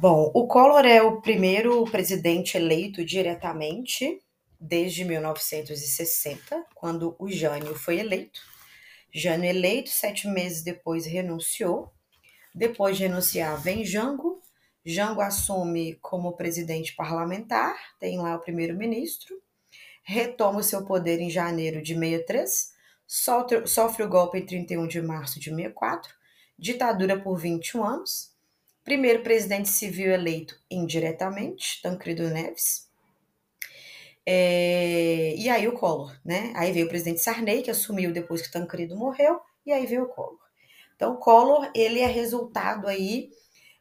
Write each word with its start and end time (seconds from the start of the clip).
Bom, 0.00 0.30
o 0.32 0.46
Collor 0.46 0.86
é 0.86 1.02
o 1.02 1.20
primeiro 1.20 1.82
presidente 1.86 2.56
eleito 2.56 3.04
diretamente 3.04 4.22
desde 4.60 5.04
1960, 5.04 6.64
quando 6.72 7.16
o 7.18 7.28
Jânio 7.28 7.74
foi 7.74 7.98
eleito. 7.98 8.40
Jânio 9.12 9.50
eleito, 9.50 9.90
sete 9.90 10.28
meses 10.28 10.62
depois 10.62 11.04
renunciou. 11.04 11.92
Depois 12.54 12.96
de 12.96 13.08
renunciar, 13.08 13.60
vem 13.60 13.84
Jango. 13.84 14.40
Jango 14.86 15.20
assume 15.20 15.96
como 15.96 16.36
presidente 16.36 16.94
parlamentar, 16.94 17.76
tem 17.98 18.18
lá 18.18 18.36
o 18.36 18.40
primeiro-ministro. 18.40 19.34
Retoma 20.04 20.60
o 20.60 20.62
seu 20.62 20.86
poder 20.86 21.18
em 21.18 21.28
janeiro 21.28 21.82
de 21.82 21.96
63, 21.96 22.72
sofre, 23.04 24.04
o 24.04 24.08
golpe 24.08 24.38
em 24.38 24.46
31 24.46 24.86
de 24.86 25.02
março 25.02 25.40
de 25.40 25.50
64, 25.50 26.14
ditadura 26.56 27.20
por 27.20 27.36
21 27.36 27.82
anos 27.82 28.37
Primeiro 28.88 29.22
presidente 29.22 29.68
civil 29.68 30.10
eleito 30.10 30.58
indiretamente, 30.70 31.78
Tancredo 31.82 32.22
Neves. 32.30 32.88
É, 34.24 35.34
e 35.36 35.46
aí 35.50 35.68
o 35.68 35.74
Collor, 35.74 36.18
né? 36.24 36.54
Aí 36.56 36.72
veio 36.72 36.86
o 36.86 36.88
presidente 36.88 37.20
Sarney, 37.20 37.60
que 37.60 37.70
assumiu 37.70 38.14
depois 38.14 38.40
que 38.40 38.50
Tancredo 38.50 38.96
morreu, 38.96 39.42
e 39.66 39.72
aí 39.72 39.84
veio 39.84 40.04
o 40.04 40.08
Collor. 40.08 40.40
Então, 40.96 41.12
o 41.12 41.18
Collor, 41.18 41.70
ele 41.74 42.00
é 42.00 42.06
resultado 42.06 42.88
aí 42.88 43.28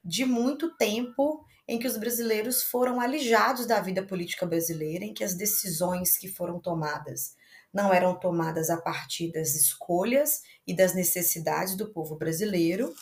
de 0.03 0.25
muito 0.25 0.75
tempo 0.75 1.41
em 1.65 1.79
que 1.79 1.87
os 1.87 1.95
brasileiros 1.95 2.63
foram 2.63 2.99
alijados 2.99 3.65
da 3.65 3.79
vida 3.79 4.03
política 4.05 4.45
brasileira, 4.45 5.05
em 5.05 5.13
que 5.13 5.23
as 5.23 5.35
decisões 5.35 6.17
que 6.17 6.27
foram 6.27 6.59
tomadas 6.59 7.33
não 7.73 7.93
eram 7.93 8.13
tomadas 8.19 8.69
a 8.69 8.75
partir 8.75 9.31
das 9.31 9.55
escolhas 9.55 10.41
e 10.67 10.75
das 10.75 10.93
necessidades 10.93 11.77
do 11.77 11.93
povo 11.93 12.17
brasileiro, 12.17 12.93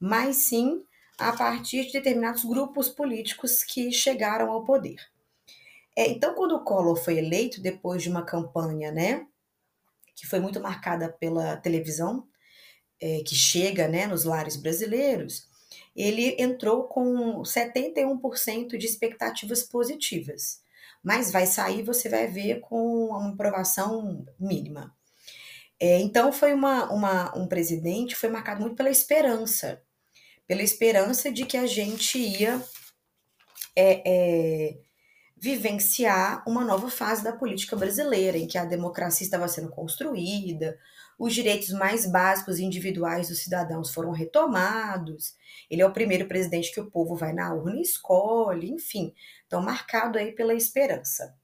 mas 0.00 0.48
sim 0.48 0.82
a 1.18 1.32
partir 1.32 1.86
de 1.86 1.92
determinados 1.92 2.44
grupos 2.44 2.88
políticos 2.88 3.62
que 3.62 3.92
chegaram 3.92 4.50
ao 4.50 4.64
poder. 4.64 4.96
É, 5.96 6.08
então, 6.08 6.34
quando 6.34 6.52
o 6.56 6.64
Collor 6.64 6.96
foi 6.96 7.18
eleito, 7.18 7.60
depois 7.60 8.02
de 8.02 8.08
uma 8.08 8.24
campanha, 8.24 8.90
né, 8.90 9.26
que 10.14 10.26
foi 10.26 10.40
muito 10.40 10.60
marcada 10.60 11.08
pela 11.08 11.56
televisão, 11.56 12.26
é, 13.00 13.22
que 13.26 13.34
chega 13.34 13.88
né, 13.88 14.06
nos 14.06 14.24
lares 14.24 14.56
brasileiros, 14.56 15.48
ele 15.94 16.36
entrou 16.38 16.84
com 16.84 17.42
71% 17.42 18.78
de 18.78 18.86
expectativas 18.86 19.62
positivas. 19.62 20.62
Mas 21.02 21.30
vai 21.30 21.46
sair, 21.46 21.82
você 21.82 22.08
vai 22.08 22.26
ver 22.28 22.60
com 22.60 23.06
uma 23.06 23.30
aprovação 23.30 24.24
mínima. 24.38 24.94
É, 25.78 25.98
então, 25.98 26.32
foi 26.32 26.54
uma, 26.54 26.90
uma, 26.92 27.36
um 27.36 27.46
presidente 27.48 28.14
foi 28.14 28.28
marcado 28.30 28.60
muito 28.60 28.76
pela 28.76 28.90
esperança 28.90 29.82
pela 30.46 30.62
esperança 30.62 31.30
de 31.30 31.46
que 31.46 31.56
a 31.56 31.66
gente 31.66 32.18
ia 32.18 32.62
é, 33.76 34.02
é, 34.06 34.78
vivenciar 35.36 36.42
uma 36.46 36.64
nova 36.64 36.90
fase 36.90 37.24
da 37.24 37.32
política 37.32 37.74
brasileira, 37.76 38.38
em 38.38 38.46
que 38.46 38.58
a 38.58 38.64
democracia 38.64 39.24
estava 39.24 39.48
sendo 39.48 39.70
construída, 39.70 40.78
os 41.18 41.34
direitos 41.34 41.70
mais 41.70 42.04
básicos 42.04 42.58
e 42.58 42.64
individuais 42.64 43.28
dos 43.28 43.42
cidadãos 43.42 43.92
foram 43.92 44.10
retomados. 44.10 45.36
Ele 45.70 45.82
é 45.82 45.86
o 45.86 45.92
primeiro 45.92 46.26
presidente 46.26 46.72
que 46.72 46.80
o 46.80 46.90
povo 46.90 47.14
vai 47.14 47.32
na 47.32 47.54
urna 47.54 47.76
e 47.76 47.82
escolhe, 47.82 48.70
enfim, 48.70 49.14
então 49.46 49.62
marcado 49.62 50.18
aí 50.18 50.32
pela 50.32 50.54
esperança. 50.54 51.34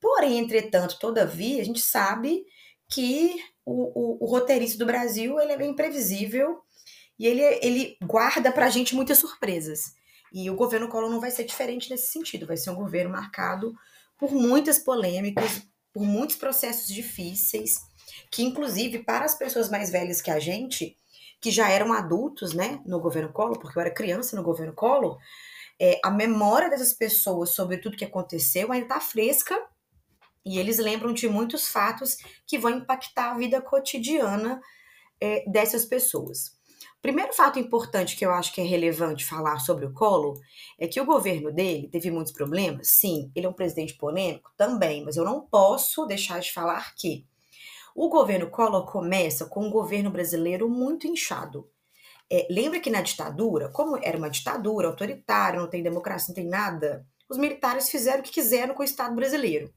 Porém, 0.00 0.38
entretanto, 0.38 0.98
todavia, 0.98 1.62
a 1.62 1.64
gente 1.64 1.80
sabe 1.80 2.44
que 2.88 3.36
o, 3.64 4.18
o, 4.18 4.24
o 4.24 4.26
roteirista 4.26 4.78
do 4.78 4.86
Brasil 4.86 5.40
ele 5.40 5.52
é 5.52 5.56
bem 5.56 5.70
imprevisível 5.70 6.63
e 7.18 7.26
ele, 7.26 7.42
ele 7.62 7.96
guarda 8.02 8.50
para 8.52 8.66
a 8.66 8.70
gente 8.70 8.94
muitas 8.94 9.18
surpresas. 9.18 9.94
E 10.32 10.50
o 10.50 10.56
governo 10.56 10.88
Collor 10.88 11.10
não 11.10 11.20
vai 11.20 11.30
ser 11.30 11.44
diferente 11.44 11.88
nesse 11.90 12.08
sentido. 12.08 12.46
Vai 12.46 12.56
ser 12.56 12.70
um 12.70 12.74
governo 12.74 13.10
marcado 13.10 13.72
por 14.18 14.32
muitas 14.32 14.78
polêmicas, 14.78 15.62
por 15.92 16.02
muitos 16.02 16.36
processos 16.36 16.88
difíceis, 16.88 17.76
que 18.30 18.42
inclusive 18.42 19.04
para 19.04 19.24
as 19.24 19.36
pessoas 19.36 19.70
mais 19.70 19.90
velhas 19.90 20.20
que 20.20 20.30
a 20.30 20.40
gente, 20.40 20.98
que 21.40 21.50
já 21.50 21.68
eram 21.68 21.92
adultos, 21.92 22.52
né, 22.52 22.80
no 22.84 23.00
governo 23.00 23.32
Collor, 23.32 23.58
porque 23.58 23.78
eu 23.78 23.80
era 23.80 23.94
criança 23.94 24.34
no 24.34 24.42
governo 24.42 24.72
Collor, 24.72 25.18
é, 25.80 26.00
a 26.04 26.10
memória 26.10 26.70
dessas 26.70 26.92
pessoas 26.92 27.50
sobre 27.50 27.78
tudo 27.78 27.96
que 27.96 28.04
aconteceu 28.04 28.72
ainda 28.72 28.86
está 28.86 29.00
fresca 29.00 29.56
e 30.44 30.58
eles 30.58 30.78
lembram 30.78 31.12
de 31.12 31.28
muitos 31.28 31.68
fatos 31.68 32.16
que 32.46 32.58
vão 32.58 32.70
impactar 32.70 33.32
a 33.32 33.38
vida 33.38 33.60
cotidiana 33.60 34.60
é, 35.20 35.44
dessas 35.48 35.84
pessoas. 35.84 36.56
Primeiro 37.04 37.34
fato 37.34 37.58
importante 37.58 38.16
que 38.16 38.24
eu 38.24 38.32
acho 38.32 38.50
que 38.50 38.62
é 38.62 38.64
relevante 38.64 39.26
falar 39.26 39.58
sobre 39.58 39.84
o 39.84 39.92
Collor 39.92 40.40
é 40.78 40.88
que 40.88 40.98
o 40.98 41.04
governo 41.04 41.52
dele 41.52 41.86
teve 41.86 42.10
muitos 42.10 42.32
problemas. 42.32 42.88
Sim, 42.88 43.30
ele 43.36 43.44
é 43.44 43.48
um 43.48 43.52
presidente 43.52 43.92
polêmico 43.92 44.50
também, 44.56 45.04
mas 45.04 45.18
eu 45.18 45.22
não 45.22 45.42
posso 45.42 46.06
deixar 46.06 46.40
de 46.40 46.50
falar 46.50 46.94
que 46.94 47.26
o 47.94 48.08
governo 48.08 48.48
Collor 48.48 48.90
começa 48.90 49.44
com 49.44 49.66
um 49.66 49.70
governo 49.70 50.10
brasileiro 50.10 50.66
muito 50.66 51.06
inchado. 51.06 51.68
É, 52.32 52.46
lembra 52.50 52.80
que 52.80 52.88
na 52.88 53.02
ditadura, 53.02 53.68
como 53.68 53.98
era 54.02 54.16
uma 54.16 54.30
ditadura 54.30 54.88
autoritária, 54.88 55.60
não 55.60 55.68
tem 55.68 55.82
democracia, 55.82 56.28
não 56.28 56.34
tem 56.34 56.48
nada, 56.48 57.06
os 57.28 57.36
militares 57.36 57.90
fizeram 57.90 58.20
o 58.20 58.22
que 58.22 58.32
quiseram 58.32 58.74
com 58.74 58.80
o 58.80 58.86
Estado 58.86 59.14
brasileiro. 59.14 59.70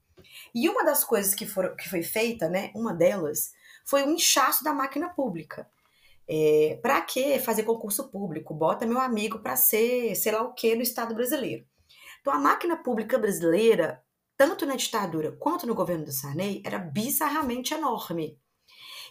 E 0.55 0.69
uma 0.69 0.85
das 0.85 1.03
coisas 1.03 1.35
que, 1.35 1.45
foram, 1.45 1.75
que 1.75 1.89
foi 1.89 2.03
feita, 2.03 2.47
né, 2.47 2.71
uma 2.73 2.93
delas, 2.93 3.51
foi 3.85 4.03
o 4.03 4.11
inchaço 4.11 4.63
da 4.63 4.73
máquina 4.73 5.09
pública. 5.09 5.67
É, 6.29 6.77
para 6.81 7.01
que 7.01 7.39
fazer 7.39 7.63
concurso 7.63 8.09
público? 8.09 8.53
Bota 8.53 8.85
meu 8.85 8.99
amigo 8.99 9.39
para 9.39 9.55
ser, 9.55 10.13
sei 10.15 10.31
lá 10.31 10.43
o 10.43 10.53
que, 10.53 10.75
no 10.75 10.81
Estado 10.81 11.15
brasileiro. 11.15 11.65
Então, 12.19 12.33
a 12.33 12.39
máquina 12.39 12.75
pública 12.75 13.17
brasileira, 13.17 14.03
tanto 14.35 14.65
na 14.65 14.75
ditadura 14.75 15.31
quanto 15.31 15.65
no 15.65 15.73
governo 15.73 16.05
do 16.05 16.11
Sarney, 16.11 16.61
era 16.65 16.77
bizarramente 16.77 17.73
enorme. 17.73 18.37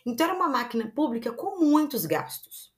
Então, 0.04 0.26
era 0.26 0.36
uma 0.36 0.48
máquina 0.48 0.92
pública 0.94 1.32
com 1.32 1.58
muitos 1.58 2.04
gastos. 2.04 2.74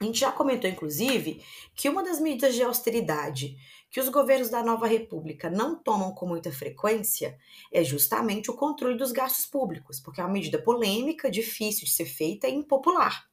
A 0.00 0.04
gente 0.04 0.20
já 0.20 0.30
comentou, 0.30 0.70
inclusive, 0.70 1.42
que 1.74 1.88
uma 1.88 2.04
das 2.04 2.20
medidas 2.20 2.54
de 2.54 2.62
austeridade 2.62 3.56
que 3.90 3.98
os 3.98 4.08
governos 4.08 4.50
da 4.50 4.62
nova 4.62 4.86
república 4.86 5.50
não 5.50 5.74
tomam 5.74 6.14
com 6.14 6.26
muita 6.26 6.52
frequência 6.52 7.36
é 7.72 7.82
justamente 7.82 8.50
o 8.50 8.54
controle 8.54 8.96
dos 8.96 9.10
gastos 9.10 9.46
públicos, 9.46 9.98
porque 9.98 10.20
é 10.20 10.24
uma 10.24 10.32
medida 10.32 10.62
polêmica, 10.62 11.30
difícil 11.30 11.84
de 11.84 11.90
ser 11.90 12.04
feita 12.04 12.46
e 12.46 12.54
impopular. 12.54 13.28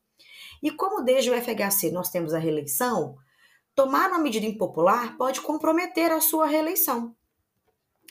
E 0.61 0.71
como 0.71 1.03
desde 1.03 1.29
o 1.29 1.41
FHC 1.41 1.91
nós 1.91 2.09
temos 2.09 2.33
a 2.33 2.39
reeleição, 2.39 3.17
tomar 3.73 4.09
uma 4.09 4.19
medida 4.19 4.45
impopular 4.45 5.17
pode 5.17 5.41
comprometer 5.41 6.11
a 6.11 6.21
sua 6.21 6.45
reeleição. 6.45 7.15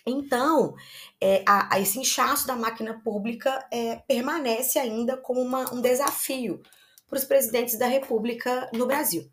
Então, 0.06 0.74
é, 1.18 1.42
a, 1.46 1.74
a 1.74 1.80
esse 1.80 1.98
inchaço 1.98 2.46
da 2.46 2.54
máquina 2.54 3.00
pública 3.02 3.66
é, 3.72 3.96
permanece 4.06 4.78
ainda 4.78 5.16
como 5.16 5.40
uma, 5.40 5.72
um 5.72 5.80
desafio 5.80 6.60
para 7.08 7.18
os 7.18 7.24
presidentes 7.24 7.78
da 7.78 7.86
República 7.86 8.70
no 8.74 8.86
Brasil. 8.86 9.30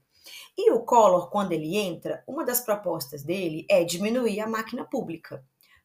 E 0.58 0.72
o 0.72 0.82
Collor, 0.82 1.30
quando 1.30 1.52
ele 1.52 1.76
entra, 1.76 2.24
uma 2.28 2.46
das 2.46 2.62
propostas 2.62 3.24
dele 3.24 3.66
é 3.70 3.84
diminuir 3.84 4.40
a 4.40 4.48
máquina 4.48 4.86
pública. 4.86 5.44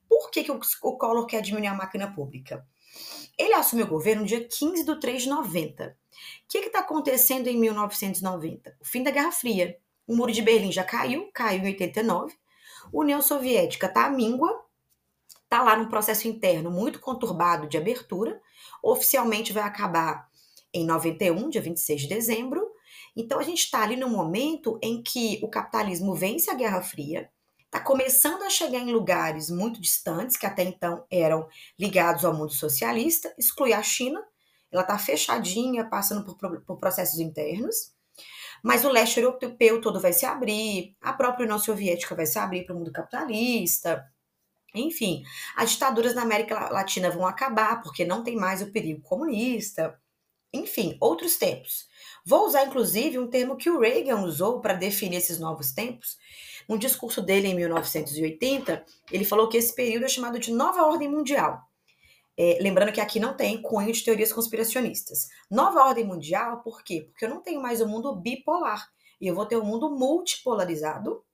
Por 0.09 0.31
que, 0.31 0.45
que 0.45 0.53
o, 0.53 0.61
o 0.83 0.97
Collor 0.97 1.27
quer 1.27 1.43
diminuir 1.43 1.69
a 1.69 1.75
máquina 1.75 2.13
pública? 2.13 2.65
Ele 3.39 3.55
assumiu 3.55 3.87
o 3.87 3.91
governo 3.91 4.23
no 4.23 4.29
dia 4.29 4.47
15 4.47 4.85
de 4.85 5.01
3 5.01 5.23
de 5.25 5.29
90. 5.29 5.97
O 6.45 6.49
que 6.49 6.59
está 6.59 6.81
acontecendo 6.81 7.49
em 7.49 7.59
1990? 7.59 8.77
O 8.81 8.85
fim 8.85 9.03
da 9.03 9.11
Guerra 9.11 9.33
Fria. 9.33 9.79
O 10.07 10.15
Muro 10.15 10.31
de 10.31 10.41
Berlim 10.41 10.71
já 10.71 10.85
caiu, 10.85 11.31
caiu 11.33 11.63
em 11.63 11.67
89. 11.67 12.35
A 12.85 12.89
União 12.93 13.21
Soviética 13.21 13.87
está 13.87 14.07
à 14.07 14.11
míngua, 14.11 14.65
está 15.43 15.63
lá 15.63 15.77
num 15.77 15.89
processo 15.89 16.29
interno 16.29 16.71
muito 16.71 17.01
conturbado 17.01 17.69
de 17.69 17.77
abertura. 17.77 18.41
Oficialmente 18.83 19.53
vai 19.53 19.65
acabar 19.65 20.29
em 20.73 20.85
91, 20.85 21.49
dia 21.49 21.61
26 21.61 22.03
de 22.03 22.09
dezembro. 22.09 22.71
Então 23.17 23.39
a 23.39 23.43
gente 23.43 23.61
está 23.61 23.83
ali 23.83 23.97
no 23.97 24.09
momento 24.09 24.79
em 24.83 25.03
que 25.03 25.41
o 25.43 25.49
capitalismo 25.49 26.15
vence 26.15 26.51
a 26.51 26.55
Guerra 26.55 26.83
Fria, 26.83 27.31
está 27.65 27.81
começando 27.81 28.43
a 28.43 28.51
chegar 28.51 28.79
em 28.79 28.93
lugares 28.93 29.51
muito 29.51 29.81
distantes, 29.81 30.37
que 30.37 30.47
até 30.47 30.63
então 30.63 31.05
eram 31.11 31.49
ligados 31.79 32.25
ao 32.25 32.33
mundo 32.33 32.53
socialista, 32.53 33.35
exclui 33.37 33.73
a 33.73 33.83
China, 33.83 34.23
ela 34.71 34.83
está 34.83 34.99
fechadinha, 34.99 35.89
passando 35.89 36.25
por, 36.25 36.61
por, 36.63 36.77
processos 36.79 37.19
internos, 37.19 37.93
mas 38.63 38.85
o 38.85 38.91
leste 38.91 39.21
europeu 39.21 39.81
todo 39.81 40.01
vai 40.01 40.13
se 40.13 40.27
abrir, 40.27 40.97
a 41.01 41.13
própria 41.13 41.45
União 41.45 41.59
Soviética 41.59 42.15
vai 42.15 42.27
se 42.27 42.39
abrir 42.39 42.65
para 42.65 42.75
o 42.75 42.79
mundo 42.79 42.93
capitalista, 42.93 44.05
enfim, 44.75 45.23
as 45.57 45.71
ditaduras 45.71 46.15
na 46.15 46.23
América 46.23 46.69
Latina 46.71 47.11
vão 47.11 47.27
acabar, 47.27 47.83
porque 47.83 48.05
não 48.05 48.23
tem 48.23 48.37
mais 48.37 48.61
o 48.61 48.71
perigo 48.71 49.01
comunista, 49.03 49.99
enfim, 50.53 50.97
outros 51.01 51.37
tempos. 51.37 51.87
Vou 52.25 52.47
usar 52.47 52.65
inclusive 52.65 53.19
um 53.19 53.29
termo 53.29 53.57
que 53.57 53.71
o 53.71 53.81
Reagan 53.81 54.23
usou 54.23 54.61
para 54.61 54.75
definir 54.75 55.17
esses 55.17 55.39
novos 55.39 55.73
tempos, 55.73 56.19
um 56.69 56.77
discurso 56.77 57.23
dele 57.23 57.49
em 57.49 57.55
1980, 57.55 58.85
ele 59.11 59.25
falou 59.25 59.49
que 59.49 59.57
esse 59.57 59.75
período 59.75 60.05
é 60.05 60.09
chamado 60.09 60.39
de 60.39 60.53
nova 60.53 60.85
ordem 60.85 61.09
mundial. 61.09 61.66
É, 62.39 62.59
lembrando 62.61 62.93
que 62.93 63.01
aqui 63.01 63.19
não 63.19 63.35
tem 63.35 63.61
cunho 63.63 63.93
de 63.93 64.05
teorias 64.05 64.33
conspiracionistas. 64.33 65.29
Nova 65.51 65.85
ordem 65.85 66.05
mundial, 66.05 66.63
por 66.63 66.83
quê? 66.83 67.09
Porque 67.11 67.25
eu 67.25 67.31
não 67.31 67.41
tenho 67.41 67.63
mais 67.63 67.81
um 67.81 67.89
mundo 67.89 68.15
bipolar. 68.15 68.91
E 69.21 69.27
eu 69.27 69.35
vou 69.35 69.47
ter 69.47 69.57
um 69.57 69.65
mundo 69.65 69.91
multipolarizado, 69.91 71.25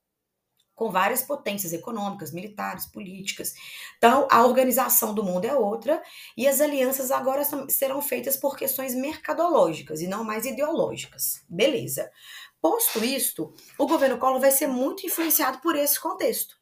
com 0.74 0.90
várias 0.90 1.22
potências 1.22 1.72
econômicas, 1.72 2.32
militares, 2.32 2.86
políticas. 2.86 3.54
Então, 3.98 4.26
a 4.30 4.44
organização 4.44 5.14
do 5.14 5.22
mundo 5.22 5.44
é 5.44 5.54
outra 5.54 6.02
e 6.36 6.48
as 6.48 6.60
alianças 6.60 7.10
agora 7.10 7.42
serão 7.68 8.00
feitas 8.00 8.36
por 8.36 8.56
questões 8.56 8.94
mercadológicas 8.94 10.00
e 10.00 10.06
não 10.06 10.24
mais 10.24 10.44
ideológicas. 10.44 11.44
Beleza. 11.48 12.10
Posto 12.60 13.04
isto, 13.04 13.52
o 13.78 13.86
governo 13.86 14.18
Collor 14.18 14.40
vai 14.40 14.50
ser 14.50 14.66
muito 14.66 15.06
influenciado 15.06 15.60
por 15.60 15.76
esse 15.76 16.00
contexto. 16.00 16.56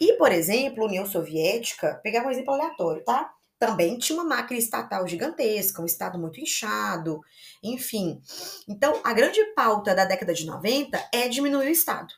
E, 0.00 0.14
por 0.14 0.32
exemplo, 0.32 0.82
a 0.82 0.86
União 0.86 1.04
Soviética, 1.04 2.00
pegar 2.02 2.26
um 2.26 2.30
exemplo 2.30 2.54
aleatório, 2.54 3.04
tá? 3.04 3.30
Também 3.60 3.98
tinha 3.98 4.18
uma 4.18 4.24
máquina 4.24 4.58
estatal 4.58 5.06
gigantesca, 5.06 5.82
um 5.82 5.86
estado 5.86 6.18
muito 6.18 6.40
inchado, 6.40 7.20
enfim. 7.62 8.22
Então, 8.66 8.98
a 9.04 9.12
grande 9.12 9.44
pauta 9.54 9.94
da 9.94 10.06
década 10.06 10.32
de 10.32 10.46
90 10.46 11.10
é 11.12 11.28
diminuir 11.28 11.66
o 11.66 11.70
estado. 11.70 12.14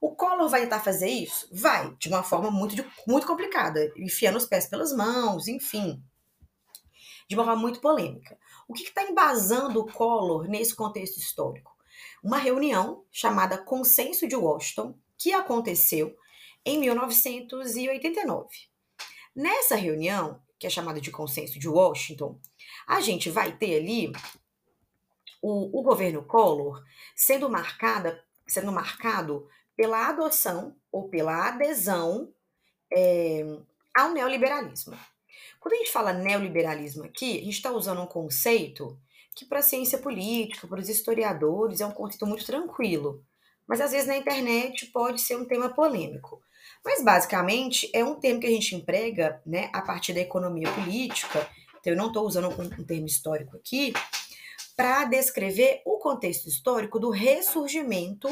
O 0.00 0.16
Collor 0.16 0.48
vai 0.48 0.62
tentar 0.62 0.80
fazer 0.80 1.10
isso? 1.10 1.46
Vai, 1.52 1.94
de 1.98 2.08
uma 2.08 2.22
forma 2.22 2.50
muito, 2.50 2.82
muito 3.06 3.26
complicada, 3.26 3.92
enfiando 3.98 4.38
os 4.38 4.46
pés 4.46 4.64
pelas 4.64 4.90
mãos, 4.94 5.46
enfim. 5.46 6.02
De 7.28 7.34
uma 7.34 7.44
forma 7.44 7.60
muito 7.60 7.82
polêmica. 7.82 8.38
O 8.66 8.72
que 8.72 8.84
está 8.84 9.02
embasando 9.02 9.80
o 9.80 9.92
Collor 9.92 10.48
nesse 10.48 10.74
contexto 10.74 11.18
histórico? 11.18 11.76
Uma 12.24 12.38
reunião 12.38 13.04
chamada 13.12 13.58
Consenso 13.58 14.26
de 14.26 14.36
Washington, 14.36 14.98
que 15.18 15.34
aconteceu 15.34 16.16
em 16.64 16.78
1989. 16.78 18.48
Nessa 19.36 19.76
reunião, 19.76 20.40
que 20.58 20.66
é 20.66 20.70
chamada 20.70 21.00
de 21.00 21.10
Consenso 21.10 21.58
de 21.58 21.68
Washington, 21.68 22.38
a 22.86 23.00
gente 23.00 23.30
vai 23.30 23.56
ter 23.56 23.76
ali 23.76 24.12
o, 25.40 25.78
o 25.78 25.82
governo 25.82 26.24
Collor 26.24 26.82
sendo 27.14 27.48
marcada, 27.48 28.22
sendo 28.46 28.72
marcado 28.72 29.48
pela 29.76 30.08
adoção 30.08 30.76
ou 30.90 31.08
pela 31.08 31.48
adesão 31.48 32.32
é, 32.92 33.44
ao 33.94 34.10
neoliberalismo. 34.10 34.98
Quando 35.60 35.74
a 35.74 35.76
gente 35.76 35.92
fala 35.92 36.12
neoliberalismo 36.12 37.04
aqui, 37.04 37.38
a 37.38 37.44
gente 37.44 37.50
está 37.50 37.70
usando 37.70 38.02
um 38.02 38.06
conceito 38.06 38.98
que 39.34 39.44
para 39.44 39.60
a 39.60 39.62
ciência 39.62 39.98
política, 39.98 40.66
para 40.66 40.80
os 40.80 40.88
historiadores, 40.88 41.80
é 41.80 41.86
um 41.86 41.92
conceito 41.92 42.26
muito 42.26 42.44
tranquilo. 42.44 43.24
Mas 43.68 43.80
às 43.80 43.92
vezes 43.92 44.08
na 44.08 44.16
internet 44.16 44.86
pode 44.86 45.20
ser 45.20 45.36
um 45.36 45.44
tema 45.44 45.68
polêmico. 45.68 46.42
Mas 46.84 47.04
basicamente 47.04 47.90
é 47.92 48.04
um 48.04 48.14
termo 48.14 48.40
que 48.40 48.46
a 48.46 48.50
gente 48.50 48.74
emprega 48.74 49.40
né, 49.44 49.70
a 49.72 49.82
partir 49.82 50.12
da 50.12 50.20
economia 50.20 50.70
política, 50.72 51.48
então 51.80 51.92
eu 51.92 51.96
não 51.96 52.08
estou 52.08 52.26
usando 52.26 52.48
um, 52.48 52.84
termo 52.84 53.06
histórico 53.06 53.56
aqui, 53.56 53.92
para 54.76 55.04
descrever 55.04 55.82
o 55.84 55.98
contexto 55.98 56.48
histórico 56.48 57.00
do 57.00 57.10
ressurgimento 57.10 58.28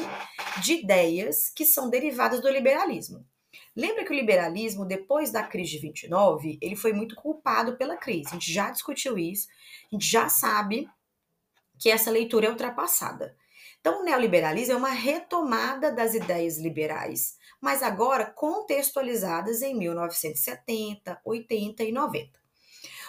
de 0.63 0.75
ideias 0.75 1.51
que 1.51 1.65
são 1.65 1.91
derivadas 1.91 2.41
do 2.41 2.49
liberalismo. 2.49 3.27
Lembra 3.75 4.05
que 4.05 4.13
o 4.13 4.15
liberalismo, 4.15 4.87
depois 4.87 5.31
da 5.31 5.43
crise 5.43 5.73
de 5.73 5.79
29, 5.79 6.59
ele 6.63 6.77
foi 6.77 6.93
muito 6.93 7.15
culpado 7.17 7.77
pela 7.77 7.97
crise. 7.97 8.29
A 8.29 8.33
gente 8.35 8.53
já 8.53 8.71
discutiu 8.71 9.19
isso, 9.19 9.49
a 9.91 9.95
gente 9.95 10.07
já 10.07 10.29
sabe 10.29 10.89
que 11.79 11.91
essa 11.91 12.11
leitura 12.11 12.47
é 12.47 12.51
ultrapassada. 12.51 13.37
Então, 13.81 14.01
o 14.01 14.05
neoliberalismo 14.05 14.75
é 14.75 14.77
uma 14.77 14.91
retomada 14.91 15.93
das 15.93 16.15
ideias 16.15 16.59
liberais, 16.59 17.36
mas 17.61 17.83
agora 17.83 18.27
contextualizadas 18.27 19.63
em 19.63 19.75
1970, 19.75 21.21
80 21.25 21.83
e 21.85 21.93
90. 21.93 22.47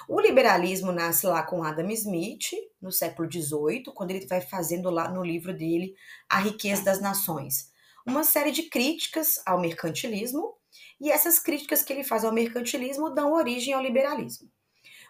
O 0.08 0.22
liberalismo 0.22 0.92
nasce 0.92 1.28
lá 1.28 1.44
com 1.44 1.64
Adam 1.64 1.90
Smith, 1.92 2.52
no 2.82 2.92
século 2.92 3.30
XVIII, 3.30 3.84
quando 3.94 4.12
ele 4.12 4.26
vai 4.26 4.40
fazendo 4.40 4.90
lá 4.90 5.10
no 5.10 5.22
livro 5.22 5.54
dele 5.54 5.96
A 6.30 6.40
Riqueza 6.40 6.84
das 6.84 7.02
Nações, 7.02 7.72
uma 8.06 8.24
série 8.24 8.52
de 8.52 8.64
críticas 8.64 9.42
ao 9.46 9.60
mercantilismo, 9.60 10.56
e 11.00 11.12
essas 11.12 11.40
críticas 11.40 11.84
que 11.84 11.92
ele 11.92 12.06
faz 12.06 12.24
ao 12.24 12.32
mercantilismo 12.32 13.10
dão 13.10 13.34
origem 13.34 13.74
ao 13.74 13.82
liberalismo. 13.82 14.50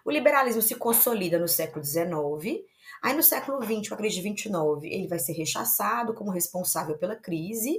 O 0.03 0.09
liberalismo 0.09 0.61
se 0.63 0.73
consolida 0.73 1.37
no 1.37 1.47
século 1.47 1.85
XIX, 1.85 2.63
aí 3.03 3.13
no 3.13 3.21
século 3.21 3.61
XX, 3.63 3.89
com 3.89 3.95
a 3.95 3.97
crise 3.97 4.15
de 4.15 4.21
29, 4.21 4.87
ele 4.87 5.07
vai 5.07 5.19
ser 5.19 5.33
rechaçado 5.33 6.13
como 6.13 6.31
responsável 6.31 6.97
pela 6.97 7.15
crise, 7.15 7.77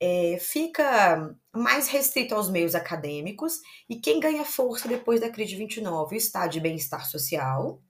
é, 0.00 0.38
fica 0.40 1.36
mais 1.54 1.88
restrito 1.88 2.34
aos 2.34 2.48
meios 2.48 2.74
acadêmicos 2.74 3.60
e 3.88 3.96
quem 3.96 4.18
ganha 4.18 4.44
força 4.44 4.88
depois 4.88 5.20
da 5.20 5.28
crise 5.28 5.50
de 5.50 5.56
29, 5.56 6.14
o 6.14 6.18
estado 6.18 6.50
de 6.50 6.60
bem-estar 6.60 7.04
social. 7.06 7.82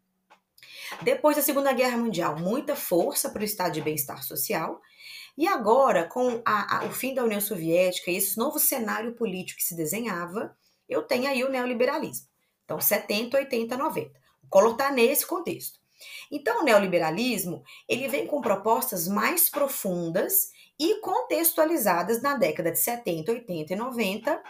Depois 1.02 1.36
da 1.36 1.42
Segunda 1.42 1.72
Guerra 1.72 1.96
Mundial, 1.96 2.36
muita 2.36 2.74
força 2.74 3.30
para 3.30 3.42
o 3.42 3.44
estado 3.44 3.74
de 3.74 3.80
bem-estar 3.80 4.24
social. 4.24 4.80
E 5.38 5.46
agora, 5.46 6.08
com 6.08 6.42
a, 6.44 6.78
a, 6.78 6.84
o 6.86 6.90
fim 6.90 7.14
da 7.14 7.22
União 7.22 7.40
Soviética 7.40 8.10
e 8.10 8.16
esse 8.16 8.36
novo 8.36 8.58
cenário 8.58 9.14
político 9.14 9.58
que 9.58 9.64
se 9.64 9.76
desenhava, 9.76 10.56
eu 10.88 11.02
tenho 11.02 11.28
aí 11.28 11.44
o 11.44 11.48
neoliberalismo. 11.48 12.26
Então, 12.64 12.80
70, 12.80 13.36
80, 13.36 13.76
90. 13.76 14.10
O 14.42 14.48
Collor 14.48 14.72
está 14.72 14.90
nesse 14.90 15.24
contexto. 15.24 15.78
Então, 16.30 16.60
o 16.60 16.64
neoliberalismo 16.64 17.62
ele 17.88 18.08
vem 18.08 18.26
com 18.26 18.40
propostas 18.40 19.06
mais 19.06 19.48
profundas 19.48 20.50
e 20.80 20.98
contextualizadas 21.02 22.22
na 22.22 22.34
década 22.34 22.72
de 22.72 22.78
70, 22.78 23.30
80 23.30 23.74
e 23.74 23.76
90 23.76 24.42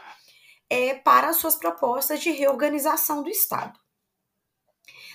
é, 0.70 0.94
para 0.94 1.30
as 1.30 1.38
suas 1.38 1.56
propostas 1.56 2.20
de 2.20 2.30
reorganização 2.30 3.20
do 3.20 3.28
Estado. 3.28 3.76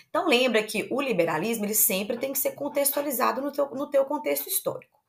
Então 0.10 0.28
lembra 0.28 0.62
que 0.62 0.90
o 0.92 1.02
liberalismo 1.02 1.64
ele 1.64 1.74
sempre 1.74 2.18
tem 2.18 2.34
que 2.34 2.38
ser 2.38 2.52
contextualizado 2.52 3.42
no 3.42 3.50
teu, 3.50 3.70
no 3.70 3.90
teu 3.90 4.04
contexto 4.04 4.50
histórico. 4.50 5.00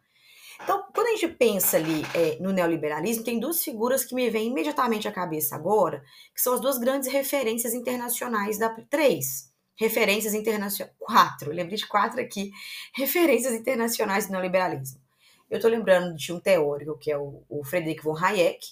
Então, 0.63 0.87
quando 0.95 1.09
a 1.09 1.11
gente 1.11 1.29
pensa 1.35 1.77
ali 1.77 2.03
é, 2.15 2.39
no 2.41 2.53
neoliberalismo, 2.53 3.25
tem 3.25 3.39
duas 3.39 3.63
figuras 3.63 4.05
que 4.05 4.15
me 4.15 4.31
vêm 4.31 4.49
imediatamente 4.49 5.07
à 5.07 5.13
cabeça 5.13 5.55
agora, 5.55 6.03
que 6.35 6.41
são 6.41 6.55
as 6.55 6.61
duas 6.61 6.79
grandes 6.79 7.13
referências 7.13 7.75
internacionais 7.75 8.59
da 8.59 8.71
três 8.89 9.53
referências 9.79 10.33
internacionais, 10.33 10.95
quatro, 10.99 11.53
lembrei 11.53 11.77
de 11.77 11.87
quatro 11.87 12.21
aqui, 12.21 12.51
referências 12.97 13.53
internacionais 13.53 14.27
do 14.27 14.33
neoliberalismo. 14.33 15.06
Eu 15.49 15.59
estou 15.59 15.71
lembrando 15.71 16.17
de 16.17 16.33
um 16.33 16.41
teórico, 16.41 16.99
que 16.99 17.09
é 17.09 17.17
o, 17.17 17.45
o 17.49 17.63
Friedrich 17.63 18.03
von 18.03 18.17
Hayek. 18.17 18.67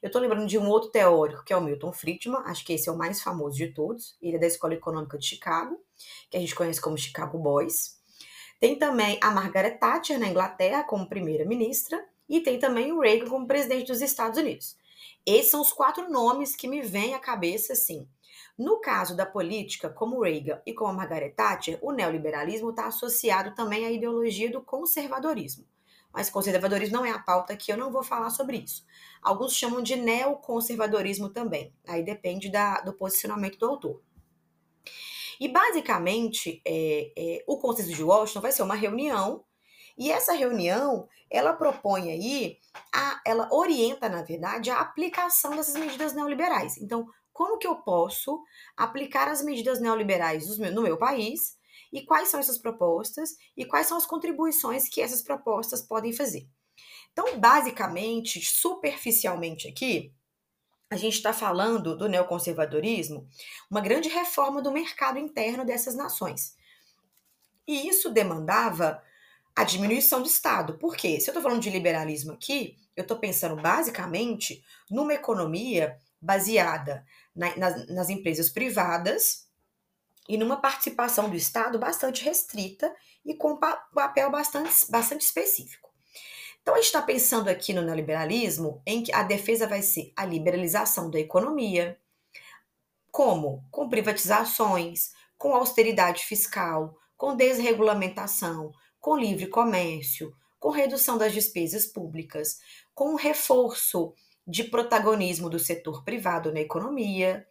Eu 0.00 0.06
estou 0.06 0.22
lembrando 0.22 0.46
de 0.46 0.56
um 0.56 0.68
outro 0.68 0.88
teórico, 0.88 1.44
que 1.44 1.52
é 1.52 1.56
o 1.56 1.60
Milton 1.60 1.92
Friedman. 1.92 2.42
Acho 2.44 2.64
que 2.64 2.74
esse 2.74 2.88
é 2.88 2.92
o 2.92 2.96
mais 2.96 3.20
famoso 3.20 3.56
de 3.56 3.74
todos. 3.74 4.16
Ele 4.22 4.36
é 4.36 4.38
da 4.38 4.46
Escola 4.46 4.74
Econômica 4.74 5.18
de 5.18 5.26
Chicago, 5.26 5.76
que 6.30 6.36
a 6.36 6.40
gente 6.40 6.54
conhece 6.54 6.80
como 6.80 6.96
Chicago 6.96 7.36
Boys. 7.38 8.00
Tem 8.60 8.78
também 8.78 9.18
a 9.20 9.32
Margaret 9.32 9.78
Thatcher, 9.78 10.16
na 10.16 10.28
Inglaterra, 10.28 10.84
como 10.84 11.08
primeira-ministra. 11.08 12.00
E 12.28 12.40
tem 12.40 12.56
também 12.56 12.92
o 12.92 13.00
Reagan 13.00 13.28
como 13.28 13.48
presidente 13.48 13.88
dos 13.88 14.00
Estados 14.00 14.38
Unidos. 14.38 14.76
Esses 15.26 15.50
são 15.50 15.60
os 15.60 15.72
quatro 15.72 16.08
nomes 16.08 16.54
que 16.54 16.68
me 16.68 16.82
vêm 16.82 17.14
à 17.14 17.18
cabeça, 17.18 17.72
assim. 17.72 18.08
No 18.56 18.80
caso 18.80 19.16
da 19.16 19.26
política, 19.26 19.90
como 19.90 20.22
Reagan 20.22 20.62
e 20.64 20.72
como 20.72 20.92
a 20.92 20.94
Margaret 20.94 21.30
Thatcher, 21.30 21.80
o 21.82 21.90
neoliberalismo 21.90 22.70
está 22.70 22.86
associado 22.86 23.56
também 23.56 23.84
à 23.84 23.90
ideologia 23.90 24.52
do 24.52 24.62
conservadorismo 24.62 25.66
mas 26.12 26.30
conservadorismo 26.30 26.96
não 26.96 27.04
é 27.04 27.10
a 27.10 27.18
pauta 27.18 27.52
aqui, 27.52 27.72
eu 27.72 27.76
não 27.76 27.90
vou 27.90 28.02
falar 28.02 28.30
sobre 28.30 28.58
isso. 28.58 28.84
Alguns 29.22 29.54
chamam 29.54 29.82
de 29.82 29.96
neoconservadorismo 29.96 31.28
também, 31.28 31.74
aí 31.86 32.04
depende 32.04 32.50
da, 32.50 32.80
do 32.80 32.92
posicionamento 32.92 33.58
do 33.58 33.66
autor. 33.66 34.02
E 35.40 35.48
basicamente, 35.48 36.62
é, 36.64 37.12
é, 37.16 37.44
o 37.46 37.58
Consenso 37.58 37.92
de 37.92 38.04
Washington 38.04 38.40
vai 38.40 38.52
ser 38.52 38.62
uma 38.62 38.74
reunião, 38.74 39.44
e 39.96 40.10
essa 40.10 40.32
reunião, 40.32 41.08
ela 41.30 41.52
propõe 41.52 42.10
aí, 42.10 42.58
a, 42.94 43.20
ela 43.26 43.48
orienta, 43.52 44.08
na 44.08 44.22
verdade, 44.22 44.70
a 44.70 44.80
aplicação 44.80 45.56
dessas 45.56 45.74
medidas 45.74 46.14
neoliberais. 46.14 46.76
Então, 46.78 47.08
como 47.32 47.58
que 47.58 47.66
eu 47.66 47.76
posso 47.76 48.42
aplicar 48.76 49.28
as 49.28 49.42
medidas 49.42 49.80
neoliberais 49.80 50.58
no 50.58 50.82
meu 50.82 50.96
país 50.96 51.56
e 51.92 52.02
quais 52.02 52.28
são 52.28 52.40
essas 52.40 52.58
propostas 52.58 53.36
e 53.56 53.64
quais 53.64 53.86
são 53.86 53.96
as 53.96 54.06
contribuições 54.06 54.88
que 54.88 55.00
essas 55.00 55.22
propostas 55.22 55.82
podem 55.82 56.12
fazer. 56.12 56.48
Então, 57.12 57.38
basicamente, 57.38 58.40
superficialmente 58.40 59.68
aqui, 59.68 60.12
a 60.90 60.96
gente 60.96 61.14
está 61.14 61.32
falando 61.32 61.96
do 61.96 62.08
neoconservadorismo, 62.08 63.28
uma 63.70 63.80
grande 63.80 64.08
reforma 64.08 64.62
do 64.62 64.72
mercado 64.72 65.18
interno 65.18 65.64
dessas 65.64 65.94
nações. 65.94 66.54
E 67.66 67.88
isso 67.88 68.10
demandava 68.10 69.02
a 69.54 69.64
diminuição 69.64 70.22
do 70.22 70.28
Estado. 70.28 70.78
Por 70.78 70.96
quê? 70.96 71.20
Se 71.20 71.28
eu 71.28 71.32
estou 71.32 71.42
falando 71.42 71.62
de 71.62 71.70
liberalismo 71.70 72.32
aqui, 72.32 72.76
eu 72.96 73.02
estou 73.02 73.18
pensando 73.18 73.60
basicamente 73.60 74.62
numa 74.90 75.14
economia 75.14 75.98
baseada 76.20 77.04
na, 77.34 77.56
nas, 77.56 77.88
nas 77.88 78.10
empresas 78.10 78.50
privadas 78.50 79.48
e 80.28 80.36
numa 80.36 80.56
participação 80.56 81.28
do 81.28 81.36
Estado 81.36 81.78
bastante 81.78 82.24
restrita 82.24 82.94
e 83.24 83.34
com 83.34 83.52
um 83.52 83.60
papel 83.94 84.30
bastante, 84.30 84.90
bastante 84.90 85.22
específico. 85.22 85.90
Então, 86.60 86.74
a 86.74 86.76
gente 86.76 86.86
está 86.86 87.02
pensando 87.02 87.48
aqui 87.48 87.72
no 87.72 87.82
neoliberalismo 87.82 88.80
em 88.86 89.02
que 89.02 89.12
a 89.12 89.24
defesa 89.24 89.66
vai 89.66 89.82
ser 89.82 90.12
a 90.16 90.24
liberalização 90.24 91.10
da 91.10 91.18
economia, 91.18 91.98
como? 93.10 93.64
Com 93.70 93.88
privatizações, 93.88 95.10
com 95.36 95.54
austeridade 95.54 96.22
fiscal, 96.24 96.96
com 97.16 97.36
desregulamentação, 97.36 98.72
com 99.00 99.16
livre 99.16 99.48
comércio, 99.48 100.32
com 100.58 100.70
redução 100.70 101.18
das 101.18 101.32
despesas 101.32 101.84
públicas, 101.84 102.60
com 102.94 103.16
reforço 103.16 104.14
de 104.46 104.64
protagonismo 104.64 105.50
do 105.50 105.58
setor 105.58 106.04
privado 106.04 106.52
na 106.52 106.60
economia. 106.60 107.46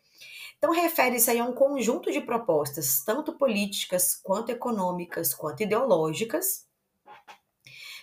Então, 0.63 0.75
refere-se 0.75 1.39
a 1.39 1.43
um 1.43 1.53
conjunto 1.53 2.11
de 2.11 2.21
propostas, 2.21 3.03
tanto 3.03 3.33
políticas, 3.35 4.13
quanto 4.21 4.51
econômicas, 4.51 5.33
quanto 5.33 5.63
ideológicas, 5.63 6.67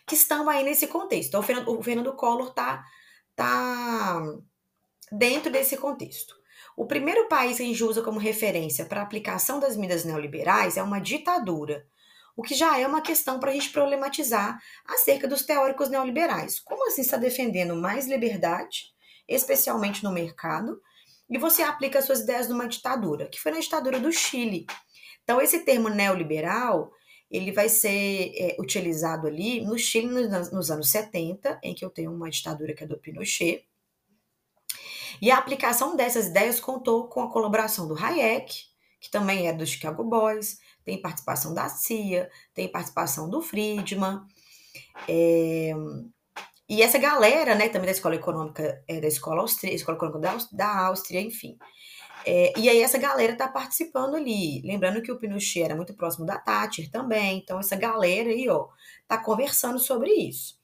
que 0.05 0.17
estão 0.17 0.49
aí 0.49 0.65
nesse 0.65 0.89
contexto. 0.89 1.29
Então, 1.29 1.39
o 1.39 1.45
Fernando, 1.45 1.79
o 1.79 1.81
Fernando 1.81 2.13
Collor 2.15 2.49
está 2.49 2.85
tá 3.37 4.21
dentro 5.13 5.53
desse 5.53 5.77
contexto. 5.77 6.35
O 6.77 6.85
primeiro 6.85 7.29
país 7.29 7.59
que 7.59 7.63
a 7.63 7.67
gente 7.67 7.85
usa 7.85 8.03
como 8.03 8.19
referência 8.19 8.85
para 8.85 9.03
a 9.03 9.05
aplicação 9.05 9.61
das 9.61 9.77
medidas 9.77 10.05
neoliberais 10.05 10.77
é 10.77 10.83
uma 10.83 11.01
ditadura, 11.01 11.87
o 12.37 12.43
que 12.43 12.57
já 12.57 12.77
é 12.77 12.85
uma 12.85 13.01
questão 13.01 13.39
para 13.39 13.51
a 13.51 13.55
gente 13.55 13.71
problematizar 13.71 14.61
acerca 14.85 15.29
dos 15.29 15.43
teóricos 15.43 15.91
neoliberais. 15.91 16.59
Como 16.59 16.89
assim 16.89 17.03
está 17.03 17.17
defendendo 17.17 17.77
mais 17.77 18.09
liberdade, 18.09 18.93
especialmente 19.29 20.03
no 20.03 20.11
mercado, 20.11 20.83
e 21.29 21.39
você 21.39 21.63
aplica 21.63 22.03
suas 22.03 22.21
ideias 22.21 22.49
numa 22.49 22.67
ditadura, 22.67 23.29
que 23.29 23.41
foi 23.41 23.53
na 23.53 23.61
ditadura 23.61 24.01
do 24.01 24.13
Chile. 24.13 24.67
Então, 25.23 25.41
esse 25.41 25.61
termo 25.65 25.89
neoliberal 25.89 26.91
ele 27.31 27.53
vai 27.53 27.69
ser 27.69 28.33
é, 28.37 28.57
utilizado 28.59 29.27
ali 29.27 29.61
no 29.61 29.79
Chile 29.79 30.07
nos, 30.07 30.51
nos 30.51 30.71
anos 30.71 30.91
70, 30.91 31.61
em 31.63 31.75
que 31.75 31.85
eu 31.85 31.91
tenho 31.91 32.11
uma 32.11 32.31
ditadura 32.31 32.75
que 32.75 32.85
é 32.85 32.87
do 32.87 32.99
Pinochet, 32.99 33.69
e 35.21 35.31
a 35.31 35.39
aplicação 35.39 35.97
dessas 35.97 36.27
ideias 36.27 36.61
contou 36.61 37.09
com 37.09 37.23
a 37.23 37.31
colaboração 37.31 37.89
do 37.89 37.97
Hayek, 37.97 38.65
que 39.01 39.11
também 39.11 39.49
é 39.49 39.53
do 39.53 39.67
Chicago 39.67 40.05
Boys, 40.05 40.59
tem 40.85 41.01
participação 41.01 41.53
da 41.53 41.69
CIA, 41.69 42.31
tem 42.55 42.71
participação 42.71 43.29
do 43.29 43.43
Friedman. 43.43 44.21
É, 45.09 45.73
e 46.69 46.83
essa 46.83 46.99
galera, 46.99 47.55
né, 47.55 47.69
também 47.69 47.87
da 47.87 47.93
escola 47.93 48.15
econômica, 48.15 48.83
é, 48.87 49.01
da 49.01 49.09
escola 49.09 49.41
austríaca, 49.41 49.77
escola 49.77 49.97
econômica 49.97 50.21
da, 50.21 50.39
da 50.53 50.87
Áustria, 50.87 51.21
enfim. 51.21 51.57
É, 52.27 52.53
e 52.59 52.69
aí 52.69 52.83
essa 52.83 52.99
galera 52.99 53.33
está 53.33 53.49
participando 53.49 54.17
ali. 54.17 54.61
Lembrando 54.63 55.01
que 55.01 55.11
o 55.11 55.19
Pinochet 55.19 55.63
era 55.63 55.75
muito 55.75 55.95
próximo 55.95 56.27
da 56.27 56.39
Thatcher 56.39 56.91
também, 56.91 57.39
então 57.39 57.59
essa 57.59 57.75
galera 57.75 58.29
aí, 58.29 58.49
ó, 58.49 58.69
tá 59.07 59.17
conversando 59.17 59.79
sobre 59.79 60.13
isso. 60.13 60.59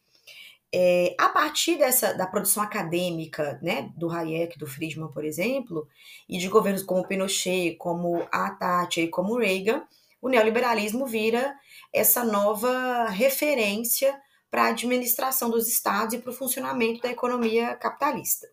É, 0.76 1.14
a 1.18 1.28
partir 1.28 1.78
dessa 1.78 2.12
da 2.14 2.26
produção 2.26 2.62
acadêmica, 2.62 3.58
né, 3.62 3.90
do 3.96 4.10
Hayek, 4.10 4.58
do 4.58 4.66
Friedman, 4.66 5.10
por 5.10 5.24
exemplo, 5.24 5.88
e 6.28 6.36
de 6.36 6.48
governos 6.48 6.82
como 6.82 7.06
Pinochet, 7.06 7.76
como 7.76 8.26
a 8.30 8.50
Thatcher 8.50 9.04
e 9.04 9.08
como 9.08 9.38
Reagan, 9.38 9.84
o 10.20 10.28
neoliberalismo 10.28 11.06
vira 11.06 11.54
essa 11.92 12.24
nova 12.24 13.06
referência 13.06 14.20
para 14.54 14.66
a 14.66 14.68
administração 14.68 15.50
dos 15.50 15.66
estados 15.66 16.14
e 16.14 16.18
para 16.18 16.30
o 16.30 16.32
funcionamento 16.32 17.02
da 17.02 17.10
economia 17.10 17.74
capitalista. 17.74 18.46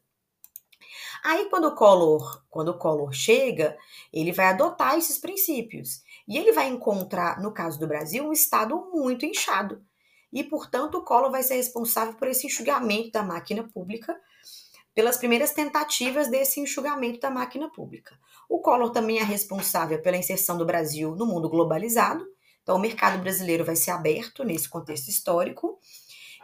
Aí 1.24 1.48
quando 1.48 1.66
o 1.66 1.76
Collor, 1.76 2.44
quando 2.50 2.70
o 2.70 2.78
Collor 2.80 3.14
chega, 3.14 3.78
ele 4.12 4.32
vai 4.32 4.48
adotar 4.48 4.98
esses 4.98 5.20
princípios 5.20 6.02
e 6.28 6.40
ele 6.40 6.54
vai 6.54 6.70
encontrar, 6.70 7.40
no 7.40 7.54
caso 7.54 7.80
do 7.80 7.88
Brasil, 7.88 8.28
um 8.28 8.34
estado 8.34 8.90
muito 8.92 9.28
inchado 9.28 9.86
e, 10.34 10.44
portanto, 10.44 10.96
o 10.96 11.04
Collor 11.04 11.30
vai 11.30 11.44
ser 11.44 11.58
responsável 11.58 12.16
por 12.16 12.28
esse 12.28 12.48
enxugamento 12.48 13.12
da 13.12 13.22
máquina 13.22 13.70
pública, 13.72 14.20
pelas 14.96 15.18
primeiras 15.18 15.52
tentativas 15.52 16.30
desse 16.30 16.60
enxugamento 16.60 17.20
da 17.20 17.30
máquina 17.30 17.72
pública. 17.72 18.18
O 18.50 18.60
Collor 18.60 18.90
também 18.90 19.20
é 19.20 19.24
responsável 19.24 20.02
pela 20.02 20.18
inserção 20.18 20.58
do 20.58 20.66
Brasil 20.66 21.16
no 21.16 21.28
mundo 21.28 21.48
globalizado, 21.48 22.26
então 22.72 22.80
o 22.80 22.82
mercado 22.82 23.22
brasileiro 23.22 23.66
vai 23.66 23.76
ser 23.76 23.92
aberto 23.92 24.46
nesse 24.46 24.70
contexto 24.70 25.10
histórico 25.10 25.78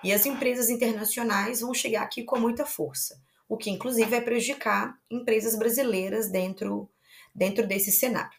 e 0.04 0.12
as 0.12 0.26
empresas 0.26 0.70
internacionais 0.70 1.62
vão 1.62 1.74
chegar 1.74 2.02
aqui 2.02 2.22
com 2.22 2.38
muita 2.38 2.66
força, 2.66 3.18
o 3.48 3.56
que 3.56 3.70
inclusive 3.70 4.10
vai 4.10 4.20
prejudicar 4.20 4.94
empresas 5.10 5.58
brasileiras 5.58 6.30
dentro, 6.30 6.92
dentro 7.34 7.66
desse 7.66 7.94
cenário. 7.94 8.38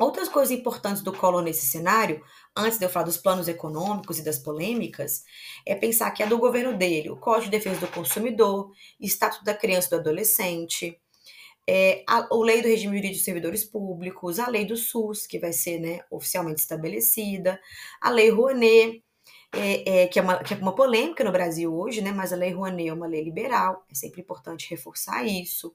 Outras 0.00 0.28
coisas 0.28 0.50
importantes 0.50 1.00
do 1.00 1.12
Collor 1.12 1.44
nesse 1.44 1.64
cenário, 1.64 2.20
antes 2.56 2.76
de 2.76 2.84
eu 2.84 2.90
falar 2.90 3.06
dos 3.06 3.18
planos 3.18 3.46
econômicos 3.46 4.18
e 4.18 4.24
das 4.24 4.40
polêmicas, 4.40 5.22
é 5.64 5.76
pensar 5.76 6.10
que 6.10 6.24
é 6.24 6.26
do 6.26 6.38
governo 6.38 6.76
dele 6.76 7.08
o 7.08 7.16
Código 7.16 7.44
de 7.44 7.56
Defesa 7.56 7.86
do 7.86 7.92
Consumidor, 7.92 8.72
Estatuto 8.98 9.44
da 9.44 9.54
Criança 9.54 9.86
e 9.86 9.90
do 9.90 9.96
Adolescente, 10.00 11.00
é, 11.68 12.04
a, 12.08 12.28
a 12.30 12.36
Lei 12.36 12.62
do 12.62 12.68
Regime 12.68 12.96
Jurídico 12.96 13.18
de 13.18 13.24
Servidores 13.24 13.64
Públicos, 13.64 14.38
a 14.38 14.48
Lei 14.48 14.64
do 14.64 14.76
SUS, 14.76 15.26
que 15.26 15.38
vai 15.38 15.52
ser 15.52 15.80
né, 15.80 16.00
oficialmente 16.10 16.60
estabelecida, 16.60 17.60
a 18.00 18.10
Lei 18.10 18.30
Rouanet, 18.30 19.02
é, 19.52 20.02
é, 20.02 20.06
que, 20.08 20.18
é 20.18 20.22
uma, 20.22 20.42
que 20.42 20.54
é 20.54 20.56
uma 20.56 20.74
polêmica 20.74 21.22
no 21.22 21.32
Brasil 21.32 21.72
hoje, 21.74 22.00
né, 22.00 22.12
mas 22.12 22.32
a 22.32 22.36
Lei 22.36 22.52
Rouanet 22.52 22.88
é 22.88 22.92
uma 22.92 23.06
lei 23.06 23.22
liberal, 23.22 23.84
é 23.90 23.94
sempre 23.94 24.20
importante 24.20 24.68
reforçar 24.68 25.24
isso, 25.24 25.74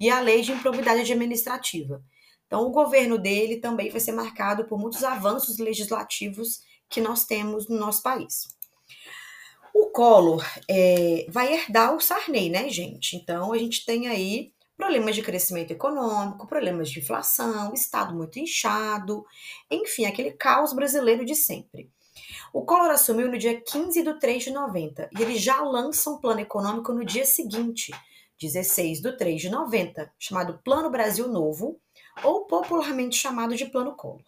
e 0.00 0.08
a 0.08 0.20
Lei 0.20 0.42
de 0.42 0.52
Improbidade 0.52 1.00
Administrativa 1.00 2.02
então, 2.48 2.62
o 2.66 2.70
governo 2.70 3.18
dele 3.18 3.58
também 3.58 3.90
vai 3.90 4.00
ser 4.00 4.12
marcado 4.12 4.64
por 4.64 4.78
muitos 4.78 5.04
avanços 5.04 5.58
legislativos 5.58 6.62
que 6.88 6.98
nós 6.98 7.26
temos 7.26 7.68
no 7.68 7.78
nosso 7.78 8.02
país. 8.02 8.48
O 9.74 9.90
Collor 9.90 10.42
é, 10.66 11.26
vai 11.28 11.52
herdar 11.52 11.94
o 11.94 12.00
Sarney, 12.00 12.48
né, 12.48 12.70
gente? 12.70 13.16
Então, 13.16 13.52
a 13.52 13.58
gente 13.58 13.84
tem 13.84 14.08
aí 14.08 14.50
problemas 14.78 15.16
de 15.16 15.22
crescimento 15.22 15.72
econômico, 15.72 16.46
problemas 16.46 16.88
de 16.88 17.00
inflação, 17.00 17.74
Estado 17.74 18.14
muito 18.14 18.38
inchado, 18.38 19.26
enfim, 19.68 20.06
aquele 20.06 20.30
caos 20.30 20.72
brasileiro 20.72 21.24
de 21.24 21.34
sempre. 21.34 21.90
O 22.52 22.64
Collor 22.64 22.90
assumiu 22.90 23.28
no 23.28 23.36
dia 23.36 23.60
15 23.60 24.02
de 24.02 24.14
3 24.20 24.44
de 24.44 24.50
90 24.52 25.10
e 25.18 25.22
ele 25.22 25.36
já 25.36 25.60
lança 25.60 26.08
um 26.08 26.18
plano 26.18 26.40
econômico 26.40 26.92
no 26.92 27.04
dia 27.04 27.26
seguinte, 27.26 27.92
16 28.40 29.02
de 29.02 29.16
3 29.16 29.42
de 29.42 29.50
90, 29.50 30.12
chamado 30.16 30.60
Plano 30.64 30.88
Brasil 30.88 31.26
Novo, 31.26 31.80
ou 32.22 32.46
popularmente 32.46 33.16
chamado 33.16 33.56
de 33.56 33.66
Plano 33.66 33.96
Collor. 33.96 34.22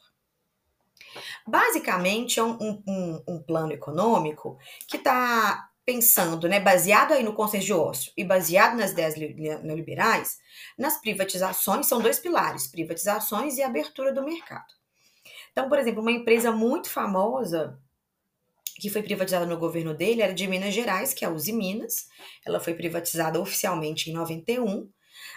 Basicamente, 1.46 2.40
é 2.40 2.44
um, 2.44 2.82
um, 2.86 3.22
um 3.26 3.42
plano 3.42 3.72
econômico 3.72 4.58
que 4.86 4.96
está 4.96 5.69
pensando, 5.90 6.48
né, 6.48 6.60
baseado 6.60 7.12
aí 7.12 7.24
no 7.24 7.34
consenso 7.34 7.66
de 7.66 7.72
Oslo 7.72 8.12
e 8.16 8.22
baseado 8.22 8.76
nas 8.76 8.92
ideias 8.92 9.16
neoliberais, 9.16 10.38
nas 10.78 11.00
privatizações, 11.00 11.86
são 11.86 12.00
dois 12.00 12.20
pilares, 12.20 12.68
privatizações 12.68 13.58
e 13.58 13.62
abertura 13.62 14.12
do 14.12 14.24
mercado. 14.24 14.72
Então, 15.50 15.68
por 15.68 15.80
exemplo, 15.80 16.00
uma 16.00 16.12
empresa 16.12 16.52
muito 16.52 16.88
famosa 16.88 17.76
que 18.76 18.88
foi 18.88 19.02
privatizada 19.02 19.44
no 19.44 19.58
governo 19.58 19.92
dele 19.92 20.22
era 20.22 20.32
de 20.32 20.46
Minas 20.46 20.72
Gerais, 20.72 21.12
que 21.12 21.24
é 21.24 21.28
a 21.28 21.30
Uzi 21.32 21.52
Minas. 21.52 22.06
Ela 22.46 22.60
foi 22.60 22.72
privatizada 22.72 23.40
oficialmente 23.40 24.10
em 24.10 24.12
91 24.12 24.88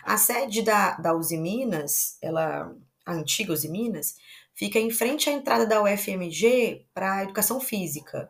a 0.04 0.18
sede 0.18 0.62
da, 0.62 0.92
da 0.98 1.16
Uzi 1.16 1.38
Minas, 1.38 2.18
ela, 2.22 2.72
a 3.06 3.14
antiga 3.14 3.54
Uzi 3.54 3.70
Minas, 3.70 4.16
fica 4.54 4.78
em 4.78 4.92
frente 4.92 5.30
à 5.30 5.34
entrada 5.34 5.66
da 5.66 5.82
UFMG 5.82 6.86
para 6.94 7.24
educação 7.24 7.60
física. 7.60 8.30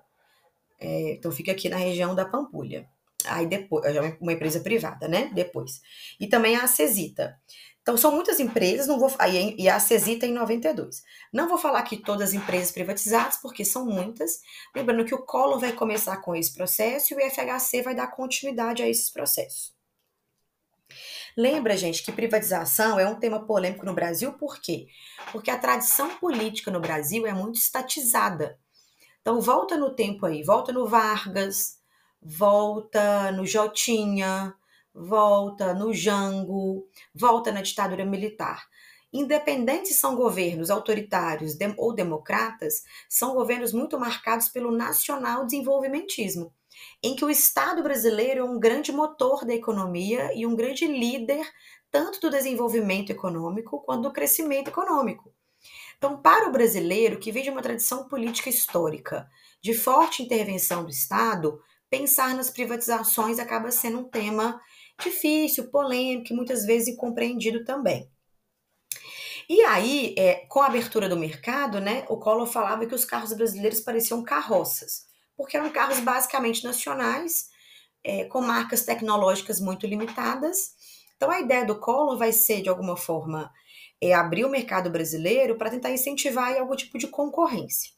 É, 0.83 1.13
então 1.13 1.31
fica 1.31 1.51
aqui 1.51 1.69
na 1.69 1.77
região 1.77 2.13
da 2.13 2.25
Pampulha. 2.25 2.87
Aí 3.25 3.47
depois, 3.47 3.85
é 3.85 4.17
uma 4.19 4.33
empresa 4.33 4.59
privada, 4.59 5.07
né? 5.07 5.31
Depois. 5.33 5.81
E 6.19 6.27
também 6.27 6.57
a 6.57 6.67
Cesita. 6.67 7.39
Então 7.81 7.97
são 7.97 8.13
muitas 8.13 8.39
empresas, 8.39 8.87
não 8.87 8.99
vou 8.99 9.11
aí 9.19 9.55
e 9.57 9.67
a 9.69 9.79
Cesita 9.79 10.25
em 10.25 10.33
92. 10.33 11.03
Não 11.33 11.49
vou 11.49 11.57
falar 11.57 11.79
aqui 11.79 11.97
todas 11.97 12.29
as 12.29 12.33
empresas 12.33 12.71
privatizadas, 12.71 13.37
porque 13.37 13.63
são 13.65 13.85
muitas. 13.85 14.39
Lembrando 14.75 15.05
que 15.05 15.15
o 15.15 15.25
Collor 15.25 15.59
vai 15.59 15.73
começar 15.73 16.17
com 16.17 16.35
esse 16.35 16.53
processo 16.53 17.13
e 17.13 17.17
o 17.17 17.31
FHC 17.31 17.81
vai 17.81 17.95
dar 17.95 18.07
continuidade 18.07 18.83
a 18.83 18.89
esses 18.89 19.09
processos. 19.09 19.73
Lembra, 21.35 21.75
gente, 21.75 22.03
que 22.03 22.11
privatização 22.11 22.99
é 22.99 23.07
um 23.07 23.19
tema 23.19 23.45
polêmico 23.45 23.85
no 23.85 23.93
Brasil, 23.93 24.33
por 24.33 24.61
quê? 24.61 24.87
Porque 25.31 25.49
a 25.49 25.57
tradição 25.57 26.15
política 26.17 26.69
no 26.69 26.79
Brasil 26.79 27.25
é 27.25 27.33
muito 27.33 27.55
estatizada. 27.55 28.59
Então, 29.23 29.39
volta 29.39 29.77
no 29.77 29.95
tempo 29.95 30.25
aí, 30.25 30.43
volta 30.43 30.73
no 30.73 30.85
Vargas, 30.85 31.79
volta 32.21 33.31
no 33.31 33.47
Jotinha, 33.47 34.53
volta 34.93 35.73
no 35.73 35.93
Jango, 35.93 36.85
volta 37.15 37.49
na 37.49 37.61
ditadura 37.61 38.03
militar. 38.03 38.67
Independentes 39.13 39.95
são 39.95 40.13
governos 40.13 40.69
autoritários 40.69 41.57
ou 41.77 41.95
democratas, 41.95 42.83
são 43.07 43.33
governos 43.33 43.71
muito 43.71 43.97
marcados 43.97 44.49
pelo 44.49 44.71
nacional 44.71 45.45
desenvolvimentismo 45.45 46.53
em 47.01 47.15
que 47.15 47.23
o 47.23 47.29
Estado 47.29 47.81
brasileiro 47.81 48.41
é 48.41 48.43
um 48.43 48.59
grande 48.59 48.91
motor 48.91 49.45
da 49.45 49.53
economia 49.53 50.31
e 50.35 50.45
um 50.45 50.55
grande 50.55 50.85
líder 50.85 51.47
tanto 51.89 52.19
do 52.19 52.29
desenvolvimento 52.29 53.09
econômico 53.09 53.79
quanto 53.81 54.03
do 54.03 54.11
crescimento 54.11 54.69
econômico. 54.69 55.33
Então, 56.03 56.21
para 56.21 56.49
o 56.49 56.51
brasileiro 56.51 57.17
que 57.17 57.31
vem 57.31 57.43
de 57.43 57.49
uma 57.49 57.61
tradição 57.61 58.09
política 58.09 58.49
histórica 58.49 59.25
de 59.61 59.73
forte 59.73 60.21
intervenção 60.21 60.83
do 60.83 60.89
Estado, 60.89 61.61
pensar 61.89 62.35
nas 62.35 62.49
privatizações 62.49 63.39
acaba 63.39 63.71
sendo 63.71 63.99
um 63.99 64.09
tema 64.09 64.59
difícil, 65.01 65.71
polêmico 65.71 66.33
e 66.33 66.35
muitas 66.35 66.65
vezes 66.65 66.89
incompreendido 66.89 67.63
também. 67.63 68.11
E 69.47 69.61
aí, 69.61 70.13
é, 70.17 70.45
com 70.49 70.59
a 70.59 70.65
abertura 70.65 71.07
do 71.07 71.15
mercado, 71.15 71.79
né, 71.79 72.05
o 72.09 72.17
Collor 72.17 72.47
falava 72.47 72.85
que 72.85 72.93
os 72.93 73.05
carros 73.05 73.31
brasileiros 73.31 73.79
pareciam 73.79 74.21
carroças 74.23 75.07
porque 75.37 75.55
eram 75.55 75.69
carros 75.69 76.01
basicamente 76.01 76.65
nacionais, 76.65 77.47
é, 78.03 78.25
com 78.25 78.41
marcas 78.41 78.83
tecnológicas 78.83 79.61
muito 79.61 79.87
limitadas. 79.87 80.73
Então, 81.15 81.31
a 81.31 81.39
ideia 81.39 81.65
do 81.65 81.79
Collor 81.79 82.17
vai 82.17 82.33
ser, 82.33 82.61
de 82.61 82.67
alguma 82.67 82.97
forma, 82.97 83.49
é 84.03 84.13
abrir 84.13 84.45
o 84.45 84.49
mercado 84.49 84.89
brasileiro 84.89 85.57
para 85.57 85.69
tentar 85.69 85.91
incentivar 85.91 86.57
algum 86.57 86.75
tipo 86.75 86.97
de 86.97 87.07
concorrência. 87.07 87.91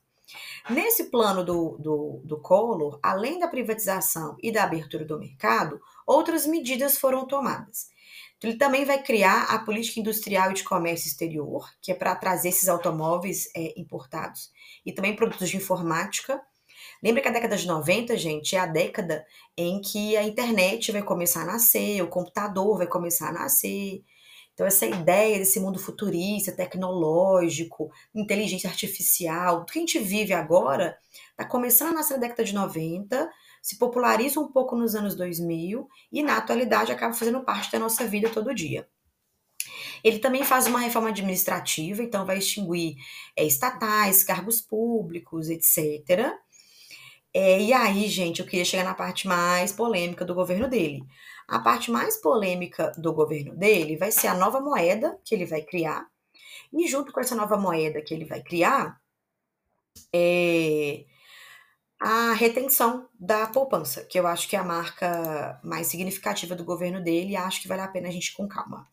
Nesse 0.69 1.05
plano 1.05 1.43
do, 1.43 1.77
do, 1.79 2.21
do 2.23 2.41
Collor, 2.41 2.99
além 3.01 3.39
da 3.39 3.47
privatização 3.47 4.35
e 4.41 4.51
da 4.51 4.63
abertura 4.63 5.05
do 5.05 5.19
mercado, 5.19 5.79
outras 6.05 6.45
medidas 6.45 6.97
foram 6.97 7.27
tomadas. 7.27 7.87
Ele 8.43 8.57
também 8.57 8.85
vai 8.85 9.01
criar 9.01 9.45
a 9.45 9.59
política 9.59 9.99
industrial 9.99 10.51
e 10.51 10.53
de 10.53 10.63
comércio 10.63 11.07
exterior, 11.07 11.67
que 11.81 11.91
é 11.91 11.95
para 11.95 12.15
trazer 12.15 12.49
esses 12.49 12.69
automóveis 12.69 13.49
é, 13.55 13.73
importados 13.75 14.51
e 14.85 14.91
também 14.91 15.15
produtos 15.15 15.49
de 15.49 15.57
informática. 15.57 16.39
Lembra 17.03 17.23
que 17.23 17.27
a 17.27 17.31
década 17.31 17.57
de 17.57 17.65
90, 17.65 18.15
gente, 18.17 18.55
é 18.55 18.59
a 18.59 18.67
década 18.67 19.25
em 19.57 19.81
que 19.81 20.15
a 20.15 20.23
internet 20.23 20.91
vai 20.91 21.01
começar 21.01 21.41
a 21.41 21.45
nascer, 21.45 22.03
o 22.03 22.07
computador 22.07 22.77
vai 22.77 22.87
começar 22.87 23.29
a 23.29 23.33
nascer. 23.33 24.03
Então, 24.55 24.65
essa 24.65 24.85
ideia 24.85 25.37
desse 25.37 25.59
mundo 25.59 25.77
futurista, 25.77 26.49
tecnológico, 26.49 27.91
inteligência 28.15 28.69
artificial, 28.69 29.59
tudo 29.59 29.73
que 29.73 29.79
a 29.79 29.81
gente 29.81 29.99
vive 29.99 30.33
agora, 30.33 30.97
está 31.31 31.43
começando 31.43 31.89
a 31.89 31.95
nascer 31.95 32.13
na 32.13 32.21
década 32.21 32.45
de 32.45 32.55
90, 32.55 33.29
se 33.61 33.77
populariza 33.77 34.39
um 34.39 34.47
pouco 34.47 34.77
nos 34.77 34.95
anos 34.95 35.13
2000 35.13 35.89
e, 36.09 36.23
na 36.23 36.37
atualidade, 36.37 36.91
acaba 36.91 37.13
fazendo 37.13 37.43
parte 37.43 37.69
da 37.69 37.79
nossa 37.79 38.07
vida 38.07 38.29
todo 38.29 38.55
dia. 38.55 38.87
Ele 40.01 40.19
também 40.19 40.43
faz 40.43 40.67
uma 40.67 40.79
reforma 40.79 41.09
administrativa, 41.09 42.01
então 42.01 42.25
vai 42.25 42.37
extinguir 42.37 42.95
é, 43.35 43.43
estatais, 43.43 44.23
cargos 44.23 44.61
públicos, 44.61 45.49
etc. 45.49 46.31
É, 47.33 47.59
e 47.61 47.73
aí, 47.73 48.07
gente, 48.07 48.39
eu 48.39 48.45
queria 48.45 48.63
chegar 48.63 48.85
na 48.85 48.93
parte 48.93 49.27
mais 49.27 49.73
polêmica 49.73 50.23
do 50.23 50.33
governo 50.33 50.69
dele. 50.69 51.03
A 51.47 51.59
parte 51.59 51.91
mais 51.91 52.17
polêmica 52.17 52.91
do 52.97 53.13
governo 53.13 53.55
dele 53.55 53.97
vai 53.97 54.11
ser 54.11 54.27
a 54.27 54.33
nova 54.33 54.59
moeda 54.59 55.19
que 55.23 55.35
ele 55.35 55.45
vai 55.45 55.61
criar. 55.61 56.07
E 56.73 56.87
junto 56.87 57.11
com 57.11 57.19
essa 57.19 57.35
nova 57.35 57.57
moeda 57.57 58.01
que 58.01 58.13
ele 58.13 58.25
vai 58.25 58.41
criar, 58.41 58.99
é, 60.13 61.05
a 61.99 62.33
retenção 62.33 63.07
da 63.19 63.47
poupança, 63.47 64.03
que 64.03 64.19
eu 64.19 64.27
acho 64.27 64.47
que 64.49 64.55
é 64.55 64.59
a 64.59 64.63
marca 64.63 65.59
mais 65.63 65.87
significativa 65.87 66.55
do 66.55 66.65
governo 66.65 67.01
dele 67.01 67.31
e 67.31 67.37
acho 67.37 67.61
que 67.61 67.67
vale 67.67 67.81
a 67.81 67.87
pena 67.87 68.09
a 68.09 68.11
gente 68.11 68.29
ir 68.29 68.35
com 68.35 68.47
calma. 68.47 68.87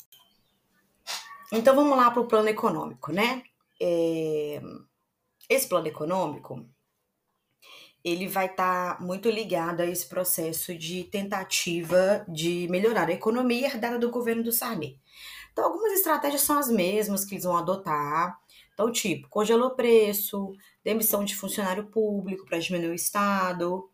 Então 1.53 1.75
vamos 1.75 1.97
lá 1.97 2.11
para 2.11 2.23
o 2.23 2.27
plano 2.27 2.49
econômico, 2.49 3.13
né? 3.13 3.43
É... 3.81 4.63
Esse 5.49 5.69
plano 5.69 5.87
econômico 5.87 6.67
ele 8.05 8.27
vai 8.27 8.47
estar 8.47 8.97
tá 8.97 9.05
muito 9.05 9.31
ligado 9.31 9.81
a 9.81 9.87
esse 9.87 10.07
processo 10.07 10.77
de 10.77 11.05
tentativa 11.05 12.25
de 12.29 12.67
melhorar 12.69 13.09
a 13.09 13.13
economia 13.13 13.67
herdada 13.67 13.99
do 13.99 14.11
governo 14.11 14.43
do 14.43 14.53
Sarney. 14.53 14.99
Então, 15.53 15.65
algumas 15.65 15.93
estratégias 15.93 16.43
são 16.43 16.59
as 16.59 16.69
mesmas 16.69 17.25
que 17.25 17.35
eles 17.35 17.45
vão 17.45 17.57
adotar. 17.57 18.39
Então, 18.73 18.91
tipo, 18.91 19.29
congelou 19.29 19.71
preço, 19.71 20.53
demissão 20.83 21.25
de 21.25 21.37
funcionário 21.37 21.87
público 21.87 22.47
para 22.47 22.59
diminuir 22.59 22.91
o 22.91 22.95
Estado. 22.95 23.89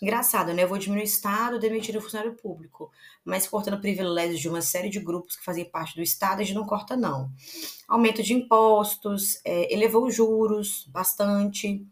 Engraçado, 0.00 0.54
né? 0.54 0.62
Eu 0.62 0.68
vou 0.68 0.78
diminuir 0.78 1.02
o 1.02 1.04
Estado, 1.04 1.58
demitir 1.58 1.96
o 1.96 2.00
funcionário 2.00 2.34
público. 2.34 2.90
Mas 3.24 3.46
cortando 3.46 3.80
privilégios 3.80 4.40
de 4.40 4.48
uma 4.48 4.62
série 4.62 4.88
de 4.88 5.00
grupos 5.00 5.36
que 5.36 5.44
faziam 5.44 5.68
parte 5.68 5.96
do 5.96 6.02
Estado, 6.02 6.40
a 6.40 6.44
gente 6.44 6.54
não 6.54 6.64
corta, 6.64 6.96
não. 6.96 7.30
Aumento 7.88 8.22
de 8.22 8.32
impostos, 8.32 9.40
é, 9.44 9.72
elevou 9.72 10.06
os 10.06 10.14
juros 10.14 10.86
bastante. 10.88 11.84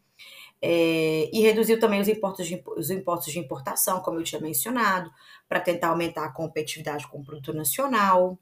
É, 0.60 1.30
e 1.32 1.40
reduziu 1.40 1.78
também 1.78 2.00
os 2.00 2.08
impostos, 2.08 2.46
de, 2.46 2.62
os 2.76 2.90
impostos 2.90 3.32
de 3.32 3.38
importação, 3.38 4.00
como 4.00 4.18
eu 4.18 4.24
tinha 4.24 4.40
mencionado, 4.40 5.10
para 5.48 5.60
tentar 5.60 5.88
aumentar 5.88 6.24
a 6.24 6.32
competitividade 6.32 7.06
com 7.06 7.20
o 7.20 7.24
produto 7.24 7.52
nacional. 7.52 8.38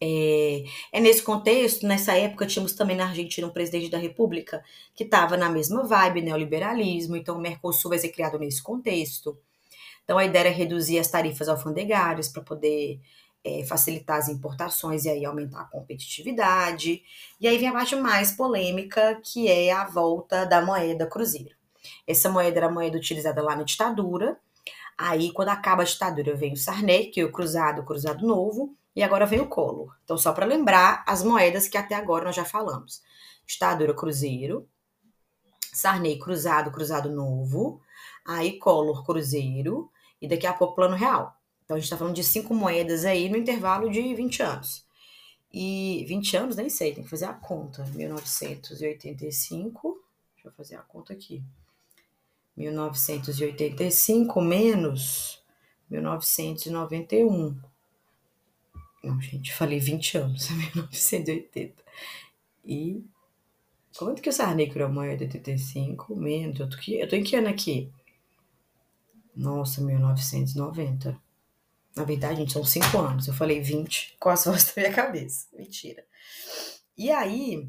É, 0.00 0.64
é, 0.92 1.00
nesse 1.00 1.22
contexto, 1.22 1.86
nessa 1.86 2.16
época, 2.16 2.46
tínhamos 2.46 2.72
também 2.72 2.96
na 2.96 3.08
Argentina 3.08 3.46
um 3.46 3.50
presidente 3.50 3.90
da 3.90 3.98
República 3.98 4.64
que 4.94 5.04
estava 5.04 5.36
na 5.36 5.50
mesma 5.50 5.82
vibe, 5.84 6.22
neoliberalismo, 6.22 7.16
então 7.16 7.36
o 7.36 7.40
Mercosul 7.40 7.90
vai 7.90 7.98
ser 7.98 8.10
criado 8.10 8.38
nesse 8.38 8.62
contexto. 8.62 9.36
Então 10.04 10.16
a 10.16 10.24
ideia 10.24 10.48
era 10.48 10.50
reduzir 10.50 10.98
as 10.98 11.08
tarifas 11.08 11.48
alfandegárias 11.48 12.28
para 12.28 12.42
poder 12.42 13.00
é, 13.44 13.64
facilitar 13.64 14.18
as 14.18 14.28
importações 14.28 15.04
e 15.04 15.10
aí 15.10 15.24
aumentar 15.24 15.62
a 15.62 15.64
competitividade. 15.64 17.02
E 17.40 17.48
aí 17.48 17.58
vem 17.58 17.68
a 17.68 17.72
parte 17.72 17.96
mais 17.96 18.32
polêmica, 18.32 19.20
que 19.24 19.48
é 19.48 19.72
a 19.72 19.84
volta 19.84 20.44
da 20.44 20.60
moeda 20.60 21.06
cruzeiro. 21.06 21.56
Essa 22.06 22.28
moeda 22.28 22.58
era 22.58 22.66
a 22.66 22.72
moeda 22.72 22.96
utilizada 22.96 23.42
lá 23.42 23.56
na 23.56 23.62
ditadura. 23.62 24.38
Aí, 24.96 25.32
quando 25.32 25.50
acaba 25.50 25.82
a 25.82 25.84
ditadura, 25.84 26.34
vem 26.34 26.52
o 26.52 26.56
Sarney, 26.56 27.06
que 27.06 27.20
é 27.20 27.24
o 27.24 27.30
cruzado, 27.30 27.82
o 27.82 27.84
cruzado 27.84 28.26
novo, 28.26 28.76
e 28.96 29.02
agora 29.02 29.26
vem 29.26 29.40
o 29.40 29.46
Collor. 29.46 29.94
Então, 30.02 30.18
só 30.18 30.32
para 30.32 30.44
lembrar 30.44 31.04
as 31.06 31.22
moedas 31.22 31.68
que 31.68 31.78
até 31.78 31.94
agora 31.94 32.24
nós 32.24 32.34
já 32.34 32.44
falamos. 32.44 33.00
Ditadura 33.46 33.94
Cruzeiro, 33.94 34.68
Sarney 35.72 36.18
Cruzado, 36.18 36.72
Cruzado 36.72 37.08
Novo, 37.08 37.80
aí 38.26 38.58
Collor 38.58 39.04
Cruzeiro, 39.04 39.88
e 40.20 40.26
daqui 40.26 40.46
a 40.46 40.52
pouco 40.52 40.74
Plano 40.74 40.96
Real. 40.96 41.37
Então, 41.68 41.76
a 41.76 41.80
gente 41.80 41.84
está 41.84 41.98
falando 41.98 42.14
de 42.14 42.24
cinco 42.24 42.54
moedas 42.54 43.04
aí 43.04 43.28
no 43.28 43.36
intervalo 43.36 43.90
de 43.90 44.14
20 44.14 44.42
anos. 44.42 44.86
E 45.52 46.02
20 46.08 46.34
anos, 46.34 46.56
nem 46.56 46.70
sei, 46.70 46.94
tem 46.94 47.04
que 47.04 47.10
fazer 47.10 47.26
a 47.26 47.34
conta. 47.34 47.84
1985, 47.94 50.02
deixa 50.34 50.48
eu 50.48 50.52
fazer 50.52 50.76
a 50.76 50.80
conta 50.80 51.12
aqui. 51.12 51.44
1985 52.56 54.40
menos 54.40 55.42
1991. 55.90 57.60
Não, 59.04 59.20
gente, 59.20 59.52
falei 59.52 59.78
20 59.78 60.16
anos, 60.16 60.48
1980. 60.74 61.84
E 62.64 63.04
quanto 63.94 64.22
que 64.22 64.30
o 64.30 64.32
Sarney 64.32 64.70
criou 64.70 64.88
a 64.88 64.92
moeda 64.92 65.26
de 65.26 65.36
85? 65.36 66.16
Menos, 66.16 66.60
eu 66.60 66.70
tô, 66.70 66.78
eu 66.88 67.06
tô 67.06 67.14
em 67.14 67.22
que 67.22 67.36
ano 67.36 67.48
aqui? 67.48 67.92
Nossa, 69.36 69.82
1990. 69.82 71.27
Na 71.98 72.04
verdade, 72.04 72.36
gente, 72.36 72.52
são 72.52 72.64
5 72.64 72.96
anos. 72.98 73.26
Eu 73.28 73.34
falei 73.34 73.60
20 73.60 74.16
com 74.20 74.28
as 74.28 74.44
vozes 74.44 74.72
da 74.72 74.82
minha 74.82 74.94
cabeça. 74.94 75.46
Mentira. 75.52 76.04
E 76.96 77.10
aí, 77.10 77.68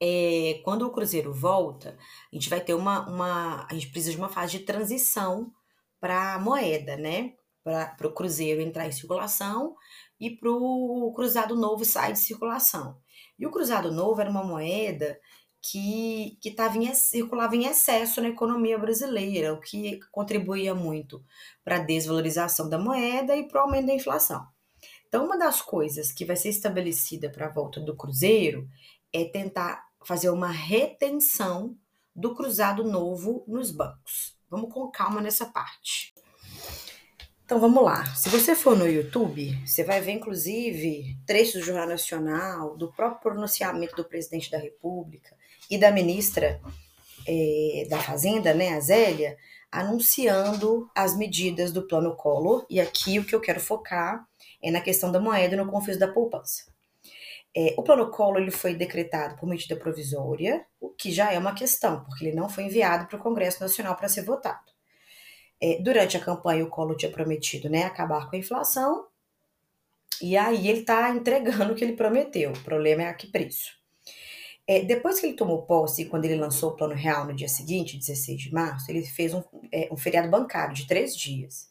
é, 0.00 0.60
quando 0.64 0.86
o 0.86 0.90
Cruzeiro 0.90 1.32
volta, 1.32 1.96
a 2.32 2.34
gente 2.34 2.48
vai 2.48 2.60
ter 2.60 2.74
uma, 2.74 3.08
uma. 3.08 3.66
A 3.68 3.74
gente 3.74 3.88
precisa 3.88 4.12
de 4.12 4.18
uma 4.18 4.28
fase 4.28 4.58
de 4.58 4.64
transição 4.64 5.52
para 6.00 6.34
a 6.34 6.38
moeda, 6.38 6.96
né? 6.96 7.34
Para 7.62 8.06
o 8.06 8.14
Cruzeiro 8.14 8.60
entrar 8.60 8.86
em 8.86 8.92
circulação 8.92 9.76
e 10.18 10.30
para 10.30 10.50
o 10.50 11.12
Cruzado 11.14 11.54
Novo 11.54 11.84
sair 11.84 12.14
de 12.14 12.18
circulação. 12.18 12.98
E 13.38 13.46
o 13.46 13.50
Cruzado 13.50 13.92
Novo 13.92 14.20
era 14.20 14.30
uma 14.30 14.44
moeda 14.44 15.18
que, 15.62 16.38
que 16.40 16.50
tava 16.50 16.78
em, 16.78 16.92
circulava 16.94 17.54
em 17.54 17.66
excesso 17.66 18.20
na 18.20 18.28
economia 18.28 18.78
brasileira, 18.78 19.52
o 19.52 19.60
que 19.60 20.00
contribuía 20.10 20.74
muito 20.74 21.22
para 21.64 21.76
a 21.76 21.80
desvalorização 21.80 22.68
da 22.68 22.78
moeda 22.78 23.36
e 23.36 23.46
para 23.46 23.60
o 23.60 23.64
aumento 23.64 23.86
da 23.86 23.94
inflação. 23.94 24.46
Então, 25.06 25.24
uma 25.24 25.36
das 25.36 25.60
coisas 25.60 26.12
que 26.12 26.24
vai 26.24 26.36
ser 26.36 26.48
estabelecida 26.50 27.28
para 27.28 27.46
a 27.46 27.52
volta 27.52 27.80
do 27.80 27.96
Cruzeiro 27.96 28.68
é 29.12 29.24
tentar 29.24 29.84
fazer 30.04 30.30
uma 30.30 30.50
retenção 30.50 31.76
do 32.14 32.34
cruzado 32.34 32.84
novo 32.84 33.44
nos 33.46 33.70
bancos. 33.70 34.36
Vamos 34.48 34.72
com 34.72 34.90
calma 34.90 35.20
nessa 35.20 35.46
parte. 35.46 36.14
Então 37.44 37.58
vamos 37.58 37.82
lá. 37.82 38.04
Se 38.14 38.28
você 38.28 38.54
for 38.54 38.76
no 38.76 38.86
YouTube, 38.86 39.58
você 39.66 39.82
vai 39.82 40.00
ver 40.00 40.12
inclusive 40.12 41.16
trechos 41.26 41.54
do 41.60 41.66
Jornal 41.66 41.88
Nacional, 41.88 42.76
do 42.76 42.92
próprio 42.92 43.20
pronunciamento 43.20 43.96
do 43.96 44.04
presidente 44.04 44.50
da 44.50 44.58
República 44.58 45.36
e 45.70 45.78
da 45.78 45.90
ministra 45.90 46.60
é, 47.26 47.86
da 47.88 47.98
Fazenda, 47.98 48.52
né, 48.52 48.70
a 48.74 48.80
Zélia, 48.80 49.36
anunciando 49.70 50.90
as 50.94 51.16
medidas 51.16 51.72
do 51.72 51.86
plano 51.86 52.16
Collor. 52.16 52.66
E 52.68 52.80
aqui 52.80 53.18
o 53.18 53.24
que 53.24 53.34
eu 53.34 53.40
quero 53.40 53.60
focar 53.60 54.26
é 54.62 54.70
na 54.70 54.80
questão 54.80 55.12
da 55.12 55.20
moeda 55.20 55.56
no 55.56 55.70
conflito 55.70 56.00
da 56.00 56.08
poupança. 56.08 56.70
É, 57.56 57.74
o 57.76 57.82
plano 57.82 58.10
Collor 58.10 58.40
ele 58.40 58.50
foi 58.50 58.74
decretado 58.74 59.36
por 59.36 59.48
medida 59.48 59.76
provisória, 59.76 60.64
o 60.80 60.90
que 60.90 61.10
já 61.10 61.32
é 61.32 61.38
uma 61.38 61.54
questão, 61.54 62.04
porque 62.04 62.24
ele 62.26 62.36
não 62.36 62.48
foi 62.48 62.64
enviado 62.64 63.06
para 63.06 63.18
o 63.18 63.22
Congresso 63.22 63.60
Nacional 63.60 63.96
para 63.96 64.08
ser 64.08 64.22
votado. 64.22 64.70
É, 65.60 65.78
durante 65.82 66.16
a 66.16 66.20
campanha, 66.20 66.64
o 66.64 66.70
Collor 66.70 66.96
tinha 66.96 67.10
prometido 67.10 67.68
né, 67.68 67.84
acabar 67.84 68.28
com 68.28 68.36
a 68.36 68.38
inflação, 68.38 69.06
e 70.22 70.36
aí 70.36 70.68
ele 70.68 70.80
está 70.80 71.10
entregando 71.10 71.72
o 71.72 71.76
que 71.76 71.82
ele 71.82 71.96
prometeu. 71.96 72.52
O 72.52 72.62
problema 72.62 73.02
é 73.02 73.06
a 73.08 73.14
que 73.14 73.26
preço. 73.26 73.79
É, 74.66 74.82
depois 74.82 75.18
que 75.18 75.26
ele 75.26 75.36
tomou 75.36 75.62
posse, 75.62 76.04
quando 76.04 76.24
ele 76.24 76.36
lançou 76.36 76.70
o 76.70 76.76
Plano 76.76 76.94
Real 76.94 77.26
no 77.26 77.34
dia 77.34 77.48
seguinte, 77.48 77.98
16 77.98 78.40
de 78.40 78.52
março, 78.52 78.90
ele 78.90 79.04
fez 79.04 79.34
um, 79.34 79.42
é, 79.72 79.88
um 79.90 79.96
feriado 79.96 80.28
bancário 80.30 80.74
de 80.74 80.86
três 80.86 81.16
dias, 81.16 81.70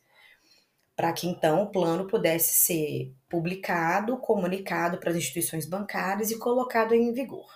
para 0.95 1.13
que 1.13 1.28
então 1.28 1.63
o 1.63 1.71
plano 1.71 2.08
pudesse 2.08 2.54
ser 2.56 3.13
publicado, 3.30 4.17
comunicado 4.17 4.97
para 4.97 5.12
as 5.12 5.15
instituições 5.15 5.65
bancárias 5.65 6.30
e 6.30 6.38
colocado 6.38 6.93
em 6.93 7.13
vigor. 7.13 7.47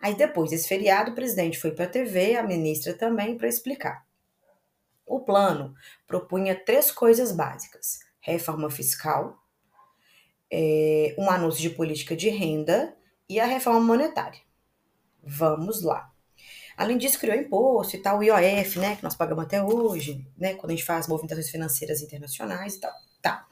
Aí 0.00 0.14
depois 0.14 0.50
desse 0.50 0.68
feriado, 0.68 1.12
o 1.12 1.14
presidente 1.14 1.58
foi 1.58 1.70
para 1.70 1.84
a 1.84 1.88
TV, 1.88 2.36
a 2.36 2.42
ministra 2.42 2.94
também, 2.94 3.36
para 3.36 3.48
explicar. 3.48 4.04
O 5.06 5.20
plano 5.20 5.74
propunha 6.06 6.54
três 6.54 6.90
coisas 6.90 7.32
básicas: 7.32 8.00
reforma 8.20 8.70
fiscal, 8.70 9.38
é, 10.50 11.14
um 11.18 11.30
anúncio 11.30 11.60
de 11.60 11.70
política 11.70 12.16
de 12.16 12.28
renda 12.28 12.96
e 13.28 13.38
a 13.40 13.46
reforma 13.46 13.80
monetária. 13.80 14.40
Vamos 15.26 15.82
lá. 15.82 16.10
Além 16.76 16.98
disso, 16.98 17.18
criou 17.18 17.36
imposto 17.36 17.96
e 17.96 18.00
tal, 18.00 18.18
o 18.18 18.22
IOF, 18.22 18.78
né, 18.78 18.96
que 18.96 19.02
nós 19.02 19.14
pagamos 19.14 19.44
até 19.44 19.62
hoje, 19.62 20.26
né, 20.36 20.54
quando 20.54 20.72
a 20.72 20.74
gente 20.74 20.84
faz 20.84 21.06
movimentações 21.06 21.50
financeiras 21.50 22.02
internacionais 22.02 22.74
e 22.74 22.80
tal. 22.80 22.92
Tá. 23.22 23.46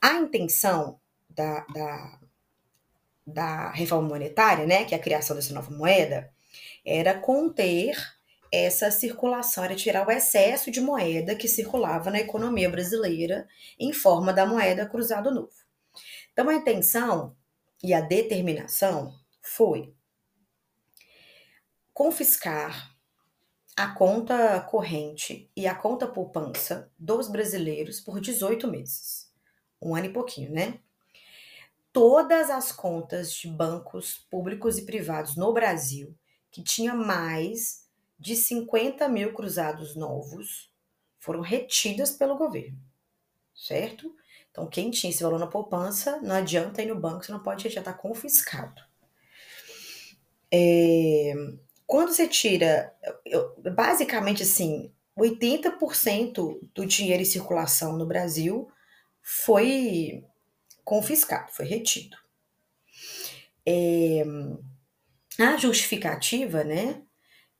A 0.00 0.14
intenção 0.14 1.00
da, 1.28 1.66
da, 1.66 2.18
da 3.26 3.70
reforma 3.72 4.08
monetária, 4.08 4.66
né, 4.66 4.84
que 4.84 4.94
é 4.94 4.98
a 4.98 5.00
criação 5.00 5.34
dessa 5.34 5.52
nova 5.52 5.70
moeda, 5.70 6.32
era 6.84 7.18
conter 7.18 7.96
essa 8.52 8.90
circulação, 8.90 9.64
era 9.64 9.74
tirar 9.74 10.06
o 10.06 10.10
excesso 10.10 10.70
de 10.70 10.80
moeda 10.80 11.34
que 11.34 11.48
circulava 11.48 12.10
na 12.10 12.20
economia 12.20 12.70
brasileira 12.70 13.46
em 13.78 13.92
forma 13.92 14.32
da 14.32 14.46
moeda 14.46 14.86
cruzado 14.86 15.30
novo. 15.30 15.52
Então 16.32 16.48
a 16.48 16.54
intenção 16.54 17.36
e 17.82 17.92
a 17.92 18.00
determinação 18.00 19.14
foi 19.42 19.92
confiscar 21.98 22.96
a 23.76 23.88
conta 23.88 24.60
corrente 24.60 25.50
e 25.56 25.66
a 25.66 25.74
conta 25.74 26.06
poupança 26.06 26.92
dos 26.96 27.26
brasileiros 27.26 28.00
por 28.00 28.20
18 28.20 28.68
meses. 28.68 29.34
Um 29.82 29.96
ano 29.96 30.06
e 30.06 30.12
pouquinho, 30.12 30.52
né? 30.52 30.78
Todas 31.92 32.50
as 32.50 32.70
contas 32.70 33.32
de 33.32 33.48
bancos 33.48 34.16
públicos 34.30 34.78
e 34.78 34.86
privados 34.86 35.34
no 35.34 35.52
Brasil 35.52 36.16
que 36.52 36.62
tinha 36.62 36.94
mais 36.94 37.84
de 38.16 38.36
50 38.36 39.08
mil 39.08 39.34
cruzados 39.34 39.96
novos 39.96 40.72
foram 41.18 41.40
retidas 41.40 42.12
pelo 42.12 42.38
governo, 42.38 42.78
certo? 43.52 44.14
Então, 44.52 44.68
quem 44.68 44.88
tinha 44.92 45.10
esse 45.10 45.24
valor 45.24 45.40
na 45.40 45.48
poupança, 45.48 46.20
não 46.20 46.36
adianta 46.36 46.80
ir 46.80 46.86
no 46.86 47.00
banco, 47.00 47.24
você 47.24 47.32
não 47.32 47.42
pode 47.42 47.64
retirar, 47.64 47.80
está 47.80 47.92
confiscado. 47.92 48.86
É, 50.48 51.34
quando 51.88 52.12
você 52.12 52.28
tira, 52.28 52.94
eu, 53.24 53.54
basicamente 53.72 54.42
assim, 54.42 54.92
80% 55.18 56.60
do 56.74 56.84
dinheiro 56.84 57.22
em 57.22 57.24
circulação 57.24 57.96
no 57.96 58.06
Brasil 58.06 58.68
foi 59.22 60.22
confiscado, 60.84 61.50
foi 61.50 61.64
retido. 61.64 62.14
É, 63.66 64.22
a 65.38 65.56
justificativa, 65.56 66.62
né, 66.62 67.00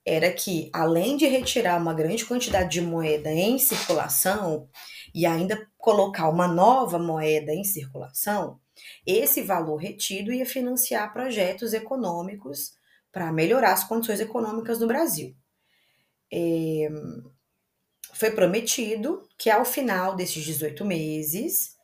era 0.04 0.30
que, 0.30 0.70
além 0.74 1.16
de 1.16 1.26
retirar 1.26 1.80
uma 1.80 1.94
grande 1.94 2.26
quantidade 2.26 2.70
de 2.70 2.82
moeda 2.82 3.30
em 3.32 3.58
circulação 3.58 4.68
e 5.14 5.24
ainda 5.24 5.66
colocar 5.78 6.28
uma 6.28 6.46
nova 6.46 6.98
moeda 6.98 7.54
em 7.54 7.64
circulação, 7.64 8.60
esse 9.06 9.40
valor 9.40 9.76
retido 9.76 10.30
ia 10.30 10.44
financiar 10.44 11.14
projetos 11.14 11.72
econômicos 11.72 12.77
para 13.12 13.32
melhorar 13.32 13.72
as 13.72 13.84
condições 13.84 14.20
econômicas 14.20 14.78
do 14.78 14.86
Brasil. 14.86 15.34
É, 16.32 16.88
foi 18.14 18.30
prometido 18.30 19.26
que 19.38 19.48
ao 19.48 19.64
final 19.64 20.16
desses 20.16 20.44
18 20.44 20.84
meses 20.84 21.76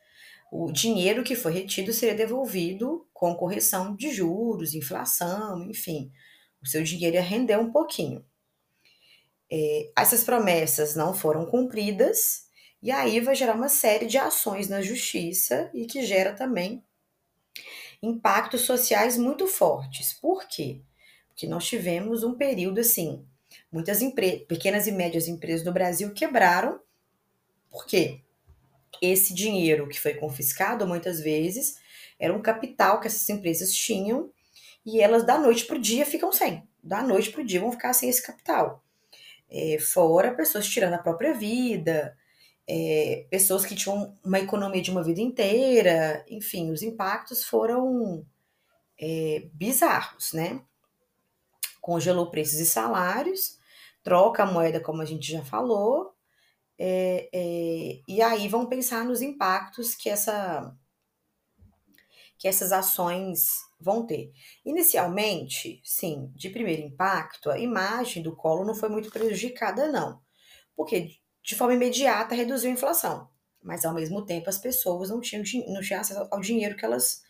o 0.51 0.71
dinheiro 0.71 1.23
que 1.23 1.35
foi 1.35 1.51
retido 1.53 1.91
seria 1.91 2.15
devolvido 2.15 3.07
com 3.13 3.35
correção 3.35 3.95
de 3.95 4.11
juros, 4.11 4.73
inflação, 4.73 5.63
enfim. 5.69 6.11
O 6.61 6.67
seu 6.67 6.83
dinheiro 6.83 7.15
ia 7.15 7.21
render 7.21 7.57
um 7.57 7.71
pouquinho. 7.71 8.25
É, 9.51 9.91
essas 9.97 10.23
promessas 10.23 10.95
não 10.95 11.13
foram 11.13 11.45
cumpridas, 11.45 12.45
e 12.81 12.91
aí 12.91 13.19
vai 13.19 13.35
gerar 13.35 13.55
uma 13.55 13.69
série 13.69 14.05
de 14.05 14.17
ações 14.17 14.69
na 14.69 14.81
justiça 14.81 15.69
e 15.73 15.85
que 15.85 16.05
gera 16.05 16.33
também 16.33 16.83
impactos 18.01 18.61
sociais 18.61 19.17
muito 19.17 19.47
fortes. 19.47 20.13
Por 20.13 20.47
quê? 20.47 20.81
Porque 20.83 20.94
nós 21.43 21.65
tivemos 21.65 22.23
um 22.23 22.33
período 22.33 22.79
assim, 22.79 23.25
muitas 23.71 23.99
pequenas 24.47 24.87
e 24.87 24.91
médias 24.91 25.27
empresas 25.27 25.65
no 25.65 25.73
Brasil 25.73 26.13
quebraram. 26.13 26.79
Por 27.69 27.85
quê? 27.85 28.21
esse 29.01 29.33
dinheiro 29.33 29.87
que 29.87 29.99
foi 29.99 30.13
confiscado, 30.13 30.87
muitas 30.87 31.19
vezes, 31.19 31.77
era 32.19 32.33
um 32.33 32.41
capital 32.41 32.99
que 32.99 33.07
essas 33.07 33.27
empresas 33.29 33.73
tinham 33.73 34.31
e 34.85 35.01
elas, 35.01 35.25
da 35.25 35.37
noite 35.37 35.65
para 35.65 35.77
o 35.77 35.81
dia, 35.81 36.05
ficam 36.05 36.31
sem. 36.31 36.63
Da 36.83 37.01
noite 37.01 37.31
para 37.31 37.41
o 37.41 37.45
dia, 37.45 37.59
vão 37.59 37.71
ficar 37.71 37.93
sem 37.93 38.09
esse 38.09 38.21
capital. 38.21 38.83
É, 39.49 39.77
fora 39.79 40.33
pessoas 40.33 40.67
tirando 40.67 40.93
a 40.93 40.99
própria 40.99 41.33
vida, 41.33 42.15
é, 42.67 43.25
pessoas 43.29 43.65
que 43.65 43.75
tinham 43.75 44.17
uma 44.23 44.39
economia 44.39 44.81
de 44.81 44.91
uma 44.91 45.03
vida 45.03 45.21
inteira, 45.21 46.23
enfim, 46.29 46.71
os 46.71 46.81
impactos 46.81 47.43
foram 47.43 48.25
é, 48.99 49.47
bizarros, 49.53 50.33
né? 50.33 50.61
Congelou 51.85 52.31
preços 52.31 52.57
e 52.57 52.65
salários, 52.65 53.59
troca 54.01 54.41
a 54.41 54.45
moeda, 54.51 54.79
como 54.79 55.03
a 55.03 55.05
gente 55.05 55.31
já 55.31 55.45
falou, 55.45 56.15
é, 56.79 57.29
é, 57.31 58.01
e 58.07 58.23
aí 58.23 58.47
vão 58.47 58.65
pensar 58.65 59.05
nos 59.05 59.21
impactos 59.21 59.93
que, 59.93 60.09
essa, 60.09 60.75
que 62.39 62.47
essas 62.47 62.71
ações 62.71 63.59
vão 63.79 64.03
ter. 64.03 64.31
Inicialmente, 64.65 65.79
sim, 65.83 66.31
de 66.33 66.49
primeiro 66.49 66.81
impacto, 66.81 67.51
a 67.51 67.59
imagem 67.59 68.23
do 68.23 68.35
colo 68.35 68.65
não 68.65 68.73
foi 68.73 68.89
muito 68.89 69.11
prejudicada, 69.11 69.87
não, 69.87 70.19
porque 70.75 71.11
de 71.43 71.53
forma 71.53 71.75
imediata 71.75 72.33
reduziu 72.33 72.71
a 72.71 72.73
inflação, 72.73 73.29
mas 73.61 73.85
ao 73.85 73.93
mesmo 73.93 74.25
tempo 74.25 74.49
as 74.49 74.57
pessoas 74.57 75.11
não 75.11 75.21
tinham, 75.21 75.43
não 75.67 75.81
tinham 75.81 76.01
acesso 76.01 76.27
ao 76.31 76.41
dinheiro 76.41 76.75
que 76.75 76.83
elas 76.83 77.23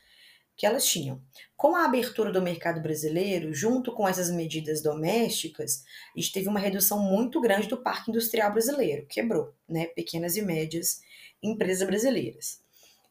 que 0.56 0.66
elas 0.66 0.86
tinham. 0.86 1.22
Com 1.56 1.76
a 1.76 1.86
abertura 1.86 2.32
do 2.32 2.42
mercado 2.42 2.82
brasileiro, 2.82 3.54
junto 3.54 3.92
com 3.92 4.08
essas 4.08 4.30
medidas 4.30 4.82
domésticas, 4.82 5.84
a 6.16 6.20
gente 6.20 6.32
teve 6.32 6.48
uma 6.48 6.60
redução 6.60 7.00
muito 7.00 7.42
grande 7.42 7.68
do 7.68 7.78
parque 7.78 8.12
industrial 8.12 8.52
brasileiro, 8.52 9.06
quebrou, 9.08 9.54
né? 9.68 9.88
Pequenas 9.88 10.36
e 10.36 10.42
médias 10.42 11.02
empresas 11.42 11.86
brasileiras. 11.86 12.62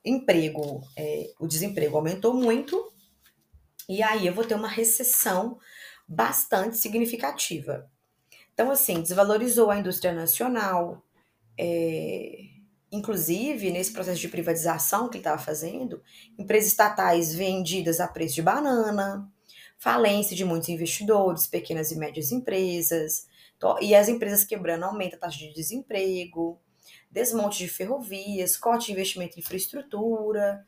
Emprego, 0.04 0.82
é, 0.96 1.30
o 1.38 1.46
desemprego 1.46 1.96
aumentou 1.96 2.34
muito, 2.34 2.92
e 3.88 4.02
aí 4.02 4.26
eu 4.26 4.34
vou 4.34 4.44
ter 4.44 4.54
uma 4.54 4.68
recessão 4.68 5.58
bastante 6.06 6.76
significativa. 6.76 7.90
Então, 8.52 8.70
assim, 8.70 9.00
desvalorizou 9.00 9.70
a 9.70 9.78
indústria 9.78 10.12
nacional, 10.12 11.02
é, 11.58 12.53
Inclusive, 12.94 13.72
nesse 13.72 13.92
processo 13.92 14.20
de 14.20 14.28
privatização 14.28 15.08
que 15.08 15.16
ele 15.16 15.22
estava 15.22 15.42
fazendo, 15.42 16.00
empresas 16.38 16.70
estatais 16.70 17.34
vendidas 17.34 17.98
a 17.98 18.06
preço 18.06 18.36
de 18.36 18.42
banana, 18.42 19.28
falência 19.76 20.36
de 20.36 20.44
muitos 20.44 20.68
investidores, 20.68 21.48
pequenas 21.48 21.90
e 21.90 21.98
médias 21.98 22.30
empresas, 22.30 23.26
e 23.80 23.96
as 23.96 24.08
empresas 24.08 24.44
quebrando 24.44 24.84
aumenta 24.84 25.16
a 25.16 25.18
taxa 25.18 25.38
de 25.38 25.52
desemprego, 25.52 26.60
desmonte 27.10 27.58
de 27.58 27.68
ferrovias, 27.68 28.56
corte 28.56 28.86
de 28.86 28.92
investimento 28.92 29.36
em 29.36 29.40
infraestrutura. 29.40 30.64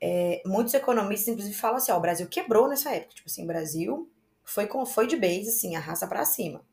É, 0.00 0.42
muitos 0.44 0.74
economistas, 0.74 1.28
inclusive, 1.28 1.54
falam 1.54 1.76
assim: 1.76 1.92
ó, 1.92 1.96
o 1.96 2.00
Brasil 2.00 2.26
quebrou 2.26 2.68
nessa 2.68 2.90
época. 2.92 3.14
Tipo 3.14 3.28
assim, 3.28 3.44
o 3.44 3.46
Brasil 3.46 4.10
foi, 4.42 4.66
com, 4.66 4.84
foi 4.84 5.06
de 5.06 5.14
base, 5.14 5.48
assim, 5.48 5.76
a 5.76 5.80
raça 5.80 6.08
para 6.08 6.24
cima. 6.24 6.64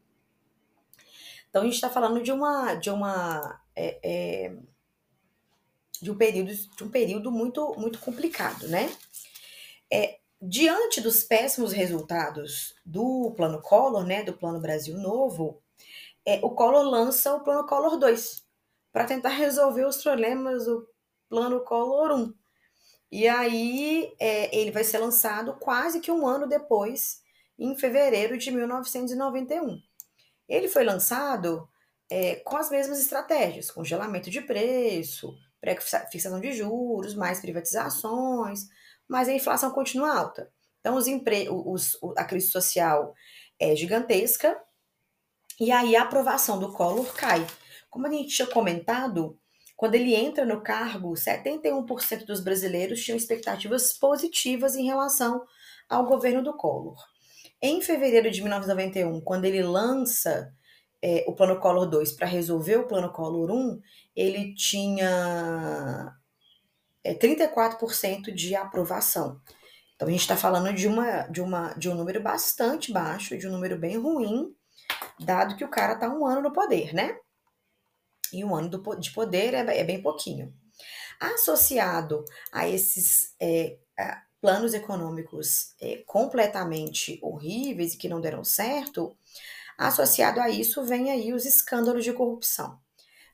Então, 1.47 1.62
a 1.62 1.65
gente 1.65 1.75
está 1.75 1.91
falando 1.91 2.23
de 2.23 2.32
uma, 2.32 2.73
de 2.73 2.89
uma 2.89 3.62
é, 3.75 3.99
é, 4.04 4.56
de 6.01 6.12
um 6.12 6.15
período, 6.15 6.53
de 6.53 6.83
um 6.83 6.89
período 6.89 7.31
muito, 7.31 7.73
muito 7.77 7.99
complicado, 7.99 8.67
né? 8.67 8.89
É, 9.91 10.19
diante 10.41 11.01
dos 11.01 11.23
péssimos 11.23 11.73
resultados 11.73 12.75
do 12.85 13.33
Plano 13.35 13.62
Collor, 13.62 14.05
né, 14.05 14.23
do 14.23 14.33
Plano 14.33 14.59
Brasil 14.59 14.97
Novo, 14.97 15.62
é, 16.25 16.39
o 16.43 16.51
Collor 16.51 16.83
lança 16.83 17.33
o 17.35 17.41
Plano 17.41 17.65
Collor 17.65 17.97
2 17.97 18.45
para 18.91 19.05
tentar 19.05 19.29
resolver 19.29 19.85
os 19.85 20.01
problemas 20.01 20.65
do 20.65 20.88
Plano 21.27 21.62
Collor 21.62 22.12
1. 22.12 22.33
E 23.12 23.27
aí 23.27 24.13
é, 24.19 24.55
ele 24.55 24.71
vai 24.71 24.83
ser 24.83 24.99
lançado 24.99 25.53
quase 25.59 25.99
que 25.99 26.12
um 26.12 26.27
ano 26.27 26.47
depois, 26.47 27.21
em 27.57 27.75
fevereiro 27.75 28.38
de 28.38 28.51
1991. 28.51 29.81
Ele 30.47 30.67
foi 30.67 30.83
lançado 30.83 31.67
é, 32.09 32.38
com 32.38 32.57
as 32.57 32.69
mesmas 32.69 32.99
estratégias, 32.99 33.71
congelamento 33.71 34.29
de 34.29 34.41
preço, 34.41 35.35
pré-fixação 35.59 36.39
de 36.39 36.51
juros, 36.53 37.15
mais 37.15 37.39
privatizações, 37.39 38.67
mas 39.07 39.27
a 39.27 39.33
inflação 39.33 39.71
continua 39.71 40.17
alta. 40.17 40.51
Então, 40.79 40.95
os 40.95 41.07
empre... 41.07 41.47
os, 41.49 41.97
a 42.17 42.23
crise 42.23 42.47
social 42.47 43.13
é 43.59 43.75
gigantesca 43.75 44.57
e 45.59 45.71
aí 45.71 45.95
a 45.95 46.03
aprovação 46.03 46.59
do 46.59 46.71
Collor 46.71 47.13
cai. 47.13 47.45
Como 47.89 48.07
a 48.07 48.11
gente 48.11 48.35
tinha 48.35 48.47
comentado, 48.47 49.37
quando 49.75 49.95
ele 49.95 50.15
entra 50.15 50.45
no 50.45 50.61
cargo, 50.61 51.13
71% 51.13 52.25
dos 52.25 52.39
brasileiros 52.39 53.01
tinham 53.01 53.17
expectativas 53.17 53.91
positivas 53.93 54.75
em 54.75 54.85
relação 54.85 55.43
ao 55.89 56.05
governo 56.05 56.43
do 56.43 56.55
Collor. 56.55 56.97
Em 57.61 57.81
fevereiro 57.81 58.31
de 58.31 58.41
1991, 58.41 59.19
quando 59.21 59.45
ele 59.45 59.61
lança 59.61 60.53
é, 61.01 61.23
o 61.27 61.33
Plano 61.33 61.59
Collor 61.59 61.88
2 61.88 62.13
para 62.13 62.27
resolver 62.27 62.77
o 62.77 62.88
Plano 62.88 63.12
Collor 63.12 63.51
1, 63.51 63.81
ele 64.15 64.53
tinha 64.53 66.15
é, 67.03 67.13
34% 67.13 68.33
de 68.33 68.55
aprovação. 68.55 69.39
Então 69.95 70.07
a 70.07 70.12
gente 70.12 70.21
está 70.21 70.38
falando 70.38 70.73
de, 70.73 70.88
uma, 70.88 71.21
de, 71.23 71.41
uma, 71.41 71.73
de 71.73 71.89
um 71.89 71.95
número 71.95 72.21
bastante 72.21 72.91
baixo, 72.91 73.38
de 73.38 73.47
um 73.47 73.51
número 73.51 73.77
bem 73.77 73.97
ruim, 73.97 74.55
dado 75.19 75.55
que 75.55 75.63
o 75.63 75.69
cara 75.69 75.93
está 75.93 76.09
um 76.09 76.25
ano 76.25 76.41
no 76.41 76.53
poder, 76.53 76.93
né? 76.93 77.17
E 78.31 78.43
um 78.43 78.55
ano 78.55 78.69
do, 78.69 78.95
de 78.95 79.12
poder 79.12 79.53
é, 79.53 79.79
é 79.79 79.83
bem 79.83 80.01
pouquinho. 80.01 80.53
Associado 81.19 82.23
a 82.51 82.67
esses 82.67 83.35
é, 83.41 83.77
a 83.97 84.21
planos 84.41 84.73
econômicos 84.73 85.75
é, 85.81 85.97
completamente 86.05 87.19
horríveis 87.21 87.93
e 87.93 87.97
que 87.97 88.07
não 88.07 88.21
deram 88.21 88.43
certo, 88.43 89.17
associado 89.87 90.41
a 90.41 90.49
isso 90.49 90.83
vem 90.83 91.09
aí 91.09 91.33
os 91.33 91.45
escândalos 91.45 92.03
de 92.03 92.11
corrupção. 92.11 92.77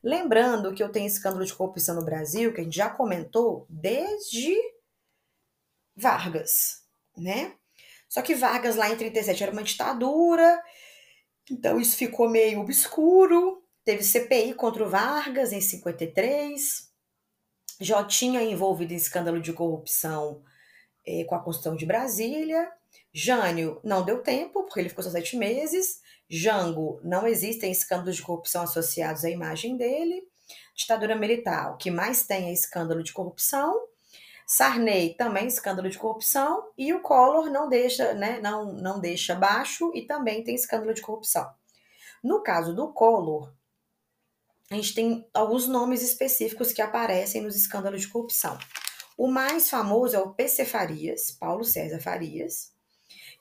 Lembrando 0.04 0.74
que 0.74 0.84
eu 0.84 0.92
tenho 0.92 1.08
escândalo 1.08 1.44
de 1.44 1.54
corrupção 1.54 1.96
no 1.96 2.06
Brasil, 2.06 2.54
que 2.54 2.62
a 2.62 2.64
gente 2.64 2.76
já 2.76 2.88
comentou 2.88 3.66
desde 3.68 4.56
Vargas, 5.96 6.84
né? 7.18 7.56
Só 8.08 8.22
que 8.22 8.36
Vargas 8.36 8.76
lá 8.76 8.90
em 8.90 8.96
37 8.96 9.42
era 9.42 9.52
uma 9.52 9.64
ditadura, 9.64 10.62
então 11.50 11.80
isso 11.80 11.98
ficou 11.98 12.30
meio 12.30 12.60
obscuro. 12.60 13.64
Teve 13.84 14.04
CPI 14.04 14.54
contra 14.54 14.84
o 14.84 14.90
Vargas 14.90 15.52
em 15.52 15.62
53. 15.62 16.92
Já 17.80 18.04
tinha 18.04 18.44
envolvido 18.44 18.94
em 18.94 18.98
escândalo 18.98 19.42
de 19.42 19.52
corrupção 19.52 20.44
eh, 21.06 21.24
com 21.26 21.36
a 21.36 21.40
Constituição 21.40 21.76
de 21.76 21.86
Brasília. 21.86 22.72
Jânio 23.14 23.80
não 23.84 24.04
deu 24.04 24.22
tempo, 24.22 24.64
porque 24.64 24.80
ele 24.80 24.90
ficou 24.90 25.04
só 25.04 25.10
sete 25.10 25.38
meses. 25.38 26.02
Jango, 26.30 27.00
não 27.04 27.28
existem 27.28 27.72
escândalos 27.72 28.16
de 28.16 28.22
corrupção 28.22 28.64
associados 28.64 29.24
à 29.24 29.30
imagem 29.30 29.78
dele. 29.78 30.28
Ditadura 30.76 31.16
militar, 31.16 31.74
o 31.74 31.78
que 31.78 31.90
mais 31.90 32.26
tem 32.26 32.50
é 32.50 32.54
escândalo 32.54 33.02
de 33.04 33.14
corrupção. 33.14 33.88
Sarney 34.46 35.16
também 35.16 35.48
escândalo 35.48 35.90
de 35.90 35.98
corrupção 35.98 36.72
e 36.78 36.94
o 36.94 37.02
Collor 37.02 37.50
não 37.50 37.68
deixa, 37.68 38.14
né, 38.14 38.40
não, 38.42 38.74
não 38.74 39.00
deixa 39.00 39.34
baixo 39.34 39.92
e 39.96 40.06
também 40.06 40.44
tem 40.44 40.54
escândalo 40.54 40.94
de 40.94 41.02
corrupção. 41.02 41.50
No 42.24 42.44
caso 42.44 42.76
do 42.76 42.92
Collor, 42.94 43.52
a 44.70 44.76
gente 44.76 44.94
tem 44.94 45.28
alguns 45.34 45.68
nomes 45.68 46.04
específicos 46.04 46.74
que 46.74 46.82
aparecem 46.82 47.42
nos 47.42 47.56
escândalos 47.56 48.02
de 48.02 48.08
corrupção. 48.08 48.58
O 49.18 49.28
mais 49.28 49.70
famoso 49.70 50.16
é 50.16 50.20
o 50.20 50.34
PC 50.34 50.66
Farias, 50.66 51.32
Paulo 51.32 51.64
César 51.64 52.00
Farias, 52.00 52.75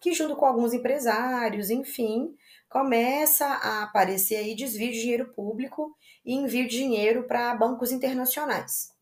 que 0.04 0.12
junto 0.12 0.36
com 0.36 0.44
alguns 0.44 0.74
empresários, 0.74 1.70
enfim, 1.70 2.36
começa 2.68 3.46
a 3.46 3.84
aparecer 3.84 4.36
aí 4.36 4.54
desvio 4.54 4.92
de 4.92 5.00
dinheiro 5.00 5.32
público 5.32 5.96
e 6.22 6.34
envio 6.34 6.68
de 6.68 6.76
dinheiro 6.76 7.22
para 7.26 7.54
bancos 7.54 7.90
internacionais. 7.90 8.92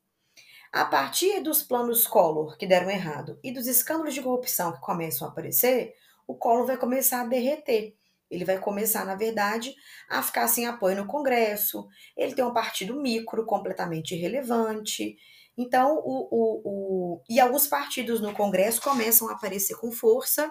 A 0.73 0.85
partir 0.85 1.41
dos 1.41 1.61
planos 1.61 2.07
Collor 2.07 2.57
que 2.57 2.69
deram 2.69 2.89
errado 2.89 3.37
e 3.43 3.51
dos 3.51 3.67
escândalos 3.67 4.15
de 4.15 4.23
corrupção 4.23 4.71
que 4.71 4.81
começam 4.81 5.27
a 5.27 5.33
aparecer, 5.33 5.93
o 6.25 6.37
Collor 6.37 6.67
vai 6.67 6.77
começar 6.77 7.23
a 7.23 7.27
derreter. 7.27 7.97
Ele 8.31 8.45
vai 8.45 8.61
começar, 8.61 9.05
na 9.05 9.17
verdade, 9.17 9.75
a 10.09 10.23
ficar 10.23 10.47
sem 10.47 10.67
apoio 10.67 10.95
no 10.95 11.09
Congresso. 11.09 11.89
Ele 12.17 12.33
tem 12.33 12.45
um 12.45 12.55
partido 12.55 12.95
micro 12.95 13.45
completamente 13.45 14.15
irrelevante. 14.15 15.17
Então, 15.59 15.97
o, 15.97 16.29
o, 16.31 16.63
o... 16.65 17.23
e 17.29 17.41
alguns 17.41 17.67
partidos 17.67 18.21
no 18.21 18.33
Congresso 18.33 18.81
começam 18.81 19.29
a 19.29 19.33
aparecer 19.33 19.75
com 19.75 19.91
força 19.91 20.51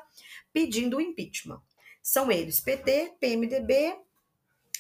pedindo 0.54 0.98
o 0.98 1.02
impeachment. 1.02 1.62
São 2.02 2.32
eles 2.32 2.60
PT, 2.60 3.16
PMDB 3.20 3.96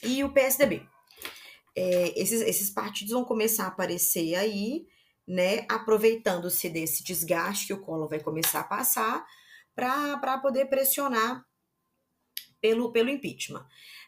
e 0.03 0.23
o 0.23 0.33
PSDB. 0.33 0.85
É, 1.75 2.19
esses, 2.19 2.41
esses 2.41 2.69
partidos 2.69 3.13
vão 3.13 3.23
começar 3.23 3.65
a 3.65 3.67
aparecer 3.67 4.35
aí 4.35 4.87
né, 5.27 5.65
aproveitando-se 5.69 6.69
desse 6.69 7.03
desgaste 7.03 7.67
que 7.67 7.73
o 7.73 7.81
Collor 7.81 8.09
vai 8.09 8.19
começar 8.19 8.61
a 8.61 8.65
passar 8.65 9.25
para 9.73 10.37
poder 10.39 10.65
pressionar 10.65 11.45
pelo, 12.59 12.91
pelo 12.91 13.09
impeachment. 13.09 13.65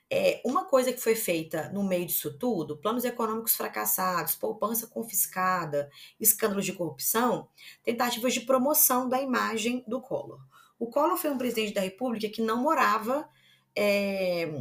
É, 0.09 0.41
uma 0.45 0.65
coisa 0.65 0.91
que 0.91 1.01
foi 1.01 1.15
feita 1.15 1.69
no 1.69 1.83
meio 1.83 2.05
disso 2.05 2.37
tudo, 2.37 2.77
planos 2.77 3.05
econômicos 3.05 3.55
fracassados, 3.55 4.35
poupança 4.35 4.85
confiscada, 4.85 5.89
escândalos 6.19 6.65
de 6.65 6.73
corrupção, 6.73 7.47
tentativas 7.83 8.33
de 8.33 8.41
promoção 8.41 9.09
da 9.09 9.21
imagem 9.21 9.83
do 9.87 10.01
Collor. 10.01 10.39
O 10.83 10.87
Collor 10.87 11.15
foi 11.15 11.29
um 11.29 11.37
presidente 11.37 11.73
da 11.73 11.79
República 11.79 12.27
que 12.27 12.41
não 12.41 12.61
morava 12.61 13.25
é, 13.73 14.51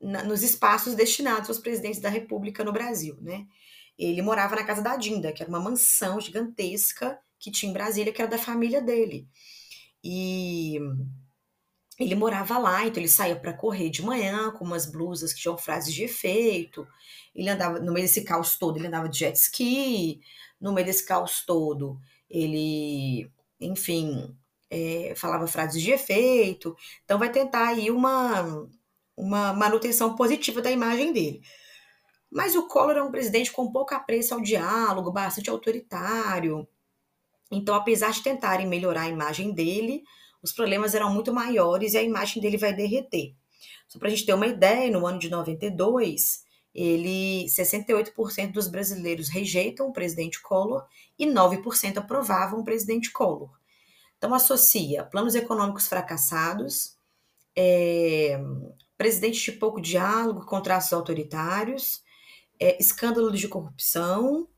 na, 0.00 0.24
nos 0.24 0.42
espaços 0.42 0.96
destinados 0.96 1.48
aos 1.48 1.60
presidentes 1.60 2.00
da 2.00 2.08
República 2.08 2.64
no 2.64 2.72
Brasil, 2.72 3.16
né? 3.22 3.46
Ele 3.96 4.20
morava 4.20 4.56
na 4.56 4.64
casa 4.64 4.82
da 4.82 4.96
Dinda, 4.96 5.32
que 5.32 5.44
era 5.44 5.48
uma 5.48 5.60
mansão 5.60 6.20
gigantesca 6.20 7.16
que 7.38 7.52
tinha 7.52 7.70
em 7.70 7.72
Brasília, 7.72 8.12
que 8.12 8.20
era 8.20 8.28
da 8.28 8.36
família 8.36 8.82
dele. 8.82 9.28
E 10.02 10.76
ele 12.00 12.16
morava 12.16 12.58
lá, 12.58 12.84
então 12.84 13.00
ele 13.00 13.08
saía 13.08 13.36
para 13.36 13.52
correr 13.52 13.90
de 13.90 14.02
manhã 14.02 14.50
com 14.50 14.64
umas 14.64 14.90
blusas 14.90 15.32
que 15.32 15.40
tinham 15.40 15.56
frases 15.56 15.94
de 15.94 16.02
efeito. 16.02 16.84
Ele 17.32 17.48
andava, 17.48 17.78
no 17.78 17.92
meio 17.92 18.06
desse 18.06 18.24
caos 18.24 18.58
todo, 18.58 18.76
ele 18.76 18.88
andava 18.88 19.08
de 19.08 19.20
jet 19.20 19.36
ski. 19.36 20.20
No 20.60 20.72
meio 20.72 20.84
desse 20.84 21.06
caos 21.06 21.44
todo, 21.46 22.00
ele, 22.28 23.30
enfim, 23.60 24.36
é, 24.74 25.14
falava 25.14 25.46
frases 25.46 25.80
de 25.80 25.92
efeito. 25.92 26.76
Então 27.04 27.18
vai 27.18 27.30
tentar 27.30 27.68
aí 27.68 27.90
uma, 27.90 28.68
uma 29.16 29.52
manutenção 29.52 30.16
positiva 30.16 30.60
da 30.60 30.70
imagem 30.70 31.12
dele. 31.12 31.40
Mas 32.30 32.56
o 32.56 32.66
Collor 32.66 32.96
é 32.96 33.02
um 33.02 33.12
presidente 33.12 33.52
com 33.52 33.70
pouco 33.70 33.94
apreço 33.94 34.34
ao 34.34 34.40
diálogo, 34.40 35.12
bastante 35.12 35.48
autoritário. 35.48 36.66
Então, 37.50 37.74
apesar 37.76 38.10
de 38.10 38.22
tentarem 38.22 38.66
melhorar 38.66 39.02
a 39.02 39.08
imagem 39.08 39.52
dele, 39.52 40.02
os 40.42 40.52
problemas 40.52 40.94
eram 40.94 41.14
muito 41.14 41.32
maiores 41.32 41.94
e 41.94 41.98
a 41.98 42.02
imagem 42.02 42.42
dele 42.42 42.56
vai 42.56 42.74
derreter. 42.74 43.36
Só 43.86 43.98
para 43.98 44.08
a 44.08 44.10
gente 44.10 44.26
ter 44.26 44.34
uma 44.34 44.48
ideia, 44.48 44.90
no 44.90 45.06
ano 45.06 45.20
de 45.20 45.30
92, 45.30 46.42
ele 46.74 47.46
68% 47.46 48.50
dos 48.50 48.66
brasileiros 48.66 49.28
rejeitam 49.28 49.86
o 49.86 49.92
presidente 49.92 50.42
Collor 50.42 50.84
e 51.16 51.24
9% 51.24 51.98
aprovavam 51.98 52.60
o 52.60 52.64
presidente 52.64 53.12
Collor. 53.12 53.50
Então 54.24 54.34
associa 54.34 55.04
planos 55.04 55.34
econômicos 55.34 55.86
fracassados, 55.86 56.96
é, 57.54 58.40
presidente 58.96 59.38
de 59.38 59.52
pouco 59.52 59.82
diálogo, 59.82 60.46
contratos 60.46 60.90
autoritários, 60.94 62.02
é, 62.58 62.80
escândalos 62.80 63.38
de 63.38 63.48
corrupção 63.48 64.48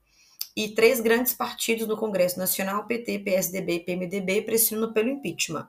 e 0.57 0.69
três 0.69 1.01
grandes 1.01 1.35
partidos 1.35 1.89
no 1.89 1.97
Congresso 1.97 2.39
Nacional, 2.39 2.87
PT, 2.87 3.19
PSDB 3.19 3.73
e 3.73 3.81
PMDB, 3.81 4.43
pressionando 4.43 4.95
pelo 4.95 5.09
impeachment. 5.09 5.69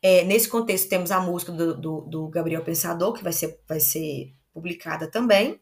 É, 0.00 0.22
nesse 0.22 0.48
contexto, 0.48 0.88
temos 0.88 1.10
a 1.10 1.18
música 1.18 1.50
do, 1.50 1.74
do, 1.74 2.00
do, 2.02 2.28
Gabriel 2.28 2.62
Pensador, 2.62 3.12
que 3.12 3.24
vai 3.24 3.32
ser, 3.32 3.58
vai 3.66 3.80
ser 3.80 4.32
publicada 4.54 5.10
também. 5.10 5.60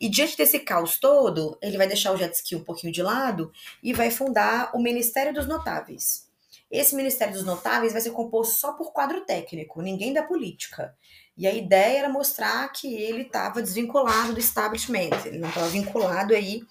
E 0.00 0.08
diante 0.08 0.36
desse 0.36 0.60
caos 0.60 0.98
todo, 0.98 1.58
ele 1.60 1.76
vai 1.76 1.88
deixar 1.88 2.12
o 2.12 2.16
jet 2.16 2.32
ski 2.34 2.54
um 2.54 2.62
pouquinho 2.62 2.92
de 2.92 3.02
lado 3.02 3.52
e 3.82 3.92
vai 3.92 4.10
fundar 4.10 4.70
o 4.74 4.80
Ministério 4.80 5.34
dos 5.34 5.46
Notáveis. 5.46 6.28
Esse 6.70 6.94
Ministério 6.94 7.32
dos 7.32 7.44
Notáveis 7.44 7.92
vai 7.92 8.02
ser 8.02 8.10
composto 8.10 8.54
só 8.54 8.74
por 8.74 8.92
quadro 8.92 9.24
técnico, 9.24 9.80
ninguém 9.80 10.12
da 10.12 10.22
política. 10.22 10.94
E 11.36 11.46
a 11.46 11.52
ideia 11.52 12.00
era 12.00 12.08
mostrar 12.08 12.68
que 12.68 12.94
ele 12.94 13.22
estava 13.22 13.62
desvinculado 13.62 14.34
do 14.34 14.40
establishment, 14.40 15.24
ele 15.24 15.38
não 15.38 15.48
estava 15.48 15.68
vinculado 15.68 16.34
aí 16.34 16.62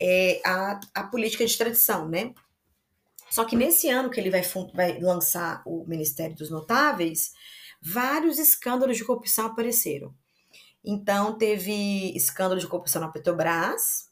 é, 0.00 0.40
à, 0.44 0.80
à 0.94 1.04
política 1.04 1.46
de 1.46 1.56
tradição, 1.56 2.08
né? 2.08 2.34
Só 3.30 3.44
que 3.44 3.56
nesse 3.56 3.88
ano 3.88 4.10
que 4.10 4.20
ele 4.20 4.30
vai, 4.30 4.42
vai 4.74 5.00
lançar 5.00 5.62
o 5.64 5.84
Ministério 5.86 6.36
dos 6.36 6.50
Notáveis, 6.50 7.32
vários 7.80 8.38
escândalos 8.38 8.96
de 8.96 9.04
corrupção 9.04 9.46
apareceram. 9.46 10.14
Então, 10.84 11.38
teve 11.38 12.14
escândalo 12.14 12.60
de 12.60 12.66
corrupção 12.66 13.00
na 13.00 13.08
Petrobras. 13.08 14.10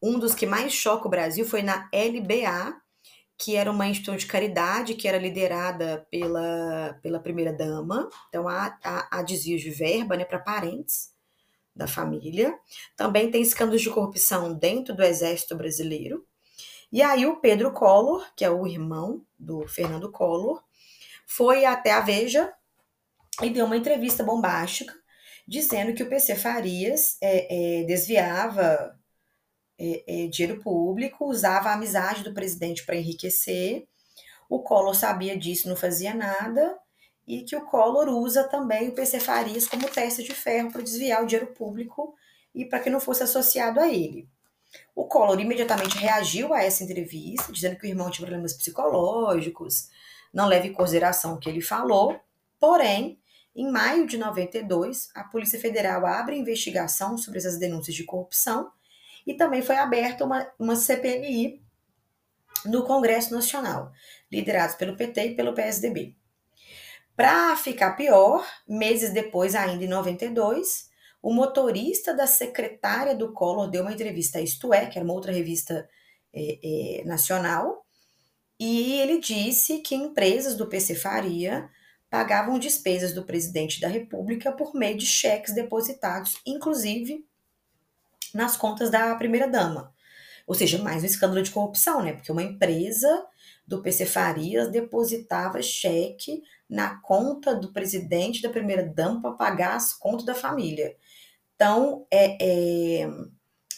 Um 0.00 0.18
dos 0.18 0.34
que 0.34 0.46
mais 0.46 0.72
choca 0.72 1.08
o 1.08 1.10
Brasil 1.10 1.44
foi 1.44 1.62
na 1.62 1.88
LBA, 1.92 2.80
que 3.36 3.56
era 3.56 3.70
uma 3.70 3.88
instituição 3.88 4.16
de 4.16 4.26
caridade 4.26 4.94
que 4.94 5.08
era 5.08 5.18
liderada 5.18 6.06
pela, 6.10 6.98
pela 7.02 7.18
primeira-dama. 7.18 8.08
Então, 8.28 8.48
há, 8.48 8.78
há, 8.84 9.18
há 9.18 9.22
desvios 9.22 9.60
de 9.60 9.70
verba 9.70 10.16
né, 10.16 10.24
para 10.24 10.38
parentes 10.38 11.12
da 11.74 11.88
família. 11.88 12.56
Também 12.96 13.28
tem 13.30 13.42
escândalos 13.42 13.82
de 13.82 13.90
corrupção 13.90 14.54
dentro 14.54 14.94
do 14.94 15.02
Exército 15.02 15.56
Brasileiro. 15.56 16.24
E 16.92 17.02
aí, 17.02 17.26
o 17.26 17.40
Pedro 17.40 17.72
Collor, 17.72 18.24
que 18.36 18.44
é 18.44 18.50
o 18.50 18.68
irmão 18.68 19.26
do 19.36 19.66
Fernando 19.66 20.12
Collor, 20.12 20.62
foi 21.26 21.64
até 21.64 21.90
a 21.90 22.00
Veja 22.00 22.52
e 23.42 23.50
deu 23.50 23.66
uma 23.66 23.76
entrevista 23.76 24.22
bombástica 24.22 24.94
dizendo 25.46 25.94
que 25.94 26.02
o 26.02 26.08
PC 26.08 26.36
Farias 26.36 27.16
é, 27.20 27.80
é, 27.80 27.84
desviava 27.84 28.98
é, 29.78 30.24
é, 30.24 30.26
dinheiro 30.28 30.60
público, 30.62 31.26
usava 31.26 31.70
a 31.70 31.74
amizade 31.74 32.22
do 32.22 32.32
presidente 32.32 32.84
para 32.84 32.96
enriquecer. 32.96 33.86
O 34.48 34.60
Collor 34.60 34.94
sabia 34.94 35.36
disso, 35.36 35.68
não 35.68 35.76
fazia 35.76 36.14
nada. 36.14 36.78
e 37.26 37.42
que 37.42 37.56
o 37.56 37.64
Collor 37.64 38.08
usa 38.08 38.44
também 38.44 38.88
o 38.88 38.94
PC 38.94 39.18
Farias 39.18 39.66
como 39.66 39.88
testa 39.88 40.22
de 40.22 40.34
ferro 40.34 40.70
para 40.70 40.82
desviar 40.82 41.22
o 41.22 41.26
dinheiro 41.26 41.52
público 41.54 42.14
e 42.54 42.66
para 42.66 42.80
que 42.80 42.90
não 42.90 43.00
fosse 43.00 43.22
associado 43.22 43.80
a 43.80 43.88
ele. 43.88 44.28
O 44.94 45.04
Collor 45.06 45.40
imediatamente 45.40 45.96
reagiu 45.96 46.52
a 46.52 46.62
essa 46.62 46.84
entrevista, 46.84 47.52
dizendo 47.52 47.76
que 47.76 47.86
o 47.86 47.88
irmão 47.88 48.10
tinha 48.10 48.26
problemas 48.26 48.52
psicológicos, 48.54 49.88
não 50.32 50.46
leve 50.46 50.68
em 50.68 50.72
consideração 50.72 51.34
o 51.34 51.38
que 51.38 51.48
ele 51.48 51.60
falou, 51.60 52.20
porém, 52.58 53.18
em 53.54 53.70
maio 53.70 54.06
de 54.06 54.18
92, 54.18 55.10
a 55.14 55.24
Polícia 55.24 55.60
Federal 55.60 56.04
abre 56.04 56.36
investigação 56.36 57.16
sobre 57.16 57.38
essas 57.38 57.58
denúncias 57.58 57.94
de 57.94 58.04
corrupção 58.04 58.70
e 59.26 59.34
também 59.34 59.62
foi 59.62 59.76
aberta 59.76 60.24
uma, 60.24 60.46
uma 60.58 60.74
CPMI 60.74 61.62
no 62.66 62.84
Congresso 62.84 63.32
Nacional, 63.32 63.92
liderados 64.30 64.74
pelo 64.74 64.96
PT 64.96 65.26
e 65.28 65.36
pelo 65.36 65.54
PSDB. 65.54 66.16
Para 67.16 67.54
ficar 67.56 67.92
pior, 67.92 68.44
meses 68.66 69.12
depois, 69.12 69.54
ainda 69.54 69.84
em 69.84 69.88
92, 69.88 70.90
o 71.22 71.32
motorista 71.32 72.12
da 72.12 72.26
secretária 72.26 73.14
do 73.14 73.32
Collor 73.32 73.70
deu 73.70 73.82
uma 73.82 73.92
entrevista 73.92 74.38
a 74.38 74.42
Isto 74.42 74.74
É, 74.74 74.86
que 74.86 74.98
era 74.98 75.04
uma 75.04 75.14
outra 75.14 75.32
revista 75.32 75.88
é, 76.32 77.00
é, 77.00 77.04
nacional, 77.04 77.86
e 78.58 78.94
ele 79.00 79.20
disse 79.20 79.78
que 79.78 79.94
empresas 79.94 80.56
do 80.56 80.66
PC 80.66 80.96
Faria 80.96 81.70
pagavam 82.14 82.60
despesas 82.60 83.12
do 83.12 83.24
presidente 83.24 83.80
da 83.80 83.88
República 83.88 84.52
por 84.52 84.72
meio 84.72 84.96
de 84.96 85.04
cheques 85.04 85.52
depositados, 85.52 86.38
inclusive 86.46 87.26
nas 88.32 88.56
contas 88.56 88.88
da 88.88 89.16
primeira-dama. 89.16 89.92
Ou 90.46 90.54
seja, 90.54 90.78
mais 90.78 91.02
um 91.02 91.06
escândalo 91.06 91.42
de 91.42 91.50
corrupção, 91.50 92.04
né? 92.04 92.12
Porque 92.12 92.30
uma 92.30 92.44
empresa 92.44 93.26
do 93.66 93.82
PC 93.82 94.06
Farias 94.06 94.70
depositava 94.70 95.60
cheque 95.60 96.40
na 96.70 97.00
conta 97.00 97.52
do 97.52 97.72
presidente 97.72 98.40
da 98.40 98.48
primeira-dama 98.48 99.20
para 99.20 99.32
pagar 99.32 99.74
as 99.74 99.92
contas 99.92 100.24
da 100.24 100.36
família. 100.36 100.94
Então, 101.56 102.06
é, 102.12 102.36
é 102.40 103.10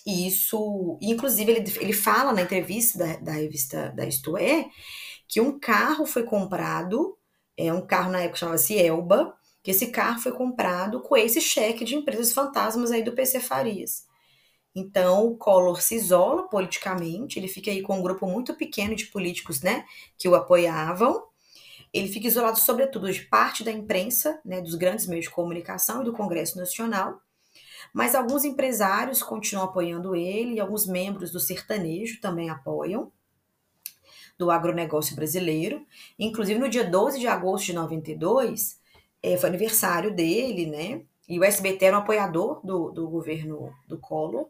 isso. 0.07 0.99
Inclusive, 1.01 1.53
ele, 1.53 1.75
ele 1.81 1.92
fala 1.94 2.35
na 2.35 2.42
entrevista 2.42 2.99
da, 2.99 3.16
da 3.16 3.33
revista 3.33 3.94
da 3.96 4.05
Isto 4.05 4.37
É 4.37 4.66
que 5.27 5.40
um 5.40 5.59
carro 5.59 6.05
foi 6.05 6.25
comprado, 6.25 7.16
é 7.57 7.73
um 7.73 7.87
carro 7.87 8.11
na 8.11 8.21
época 8.21 8.38
chamava-se 8.38 8.79
Elba, 8.79 9.35
que 9.62 9.71
esse 9.71 9.88
carro 9.88 10.21
foi 10.21 10.33
comprado 10.33 11.01
com 11.01 11.16
esse 11.16 11.40
cheque 11.40 11.85
de 11.85 11.97
empresas 11.97 12.33
fantasmas 12.33 12.90
aí 12.90 13.03
do 13.03 13.12
PC 13.12 13.40
Farias. 13.40 14.07
Então, 14.75 15.27
o 15.27 15.37
Collor 15.37 15.81
se 15.81 15.95
isola 15.95 16.49
politicamente, 16.49 17.38
ele 17.38 17.49
fica 17.49 17.71
aí 17.71 17.81
com 17.81 17.99
um 17.99 18.03
grupo 18.03 18.27
muito 18.27 18.55
pequeno 18.55 18.95
de 18.95 19.07
políticos, 19.07 19.62
né, 19.62 19.87
que 20.19 20.29
o 20.29 20.35
apoiavam. 20.35 21.25
Ele 21.92 22.09
fica 22.09 22.27
isolado, 22.27 22.59
sobretudo, 22.59 23.11
de 23.11 23.23
parte 23.23 23.64
da 23.64 23.73
imprensa, 23.73 24.38
né, 24.45 24.61
dos 24.61 24.75
grandes 24.75 25.07
meios 25.07 25.25
de 25.25 25.31
comunicação 25.31 26.03
e 26.03 26.05
do 26.05 26.12
Congresso 26.12 26.59
Nacional. 26.59 27.19
Mas 27.95 28.14
alguns 28.14 28.45
empresários 28.45 29.23
continuam 29.23 29.64
apoiando 29.64 30.14
ele 30.14 30.61
alguns 30.61 30.87
membros 30.87 31.31
do 31.31 31.40
sertanejo 31.40 32.21
também 32.21 32.51
apoiam, 32.51 33.11
do 34.38 34.51
agronegócio 34.51 35.16
brasileiro. 35.16 35.85
Inclusive, 36.18 36.59
no 36.59 36.68
dia 36.68 36.85
12 36.85 37.18
de 37.18 37.27
agosto 37.27 37.66
de 37.66 37.72
92, 37.72 38.79
é, 39.22 39.37
foi 39.37 39.49
aniversário 39.49 40.14
dele, 40.14 40.66
né? 40.66 41.03
E 41.29 41.38
o 41.38 41.44
SBT 41.44 41.87
era 41.87 41.96
um 41.96 42.01
apoiador 42.01 42.61
do, 42.64 42.90
do 42.90 43.09
governo 43.09 43.72
do 43.88 43.99
Collor. 43.99 44.49